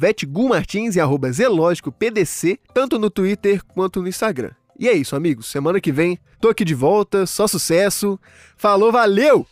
Martins 0.48 0.96
e 0.96 1.00
arroba 1.00 1.30
ZelógicoPDC, 1.30 2.58
tanto 2.74 2.98
no 2.98 3.08
Twitter 3.10 3.64
quanto 3.64 4.02
no 4.02 4.08
Instagram. 4.08 4.50
E 4.78 4.88
é 4.88 4.92
isso, 4.92 5.14
amigos. 5.14 5.46
Semana 5.46 5.80
que 5.80 5.92
vem, 5.92 6.18
tô 6.40 6.48
aqui 6.48 6.64
de 6.64 6.74
volta, 6.74 7.26
só 7.26 7.46
sucesso. 7.46 8.18
Falou, 8.56 8.90
valeu! 8.90 9.46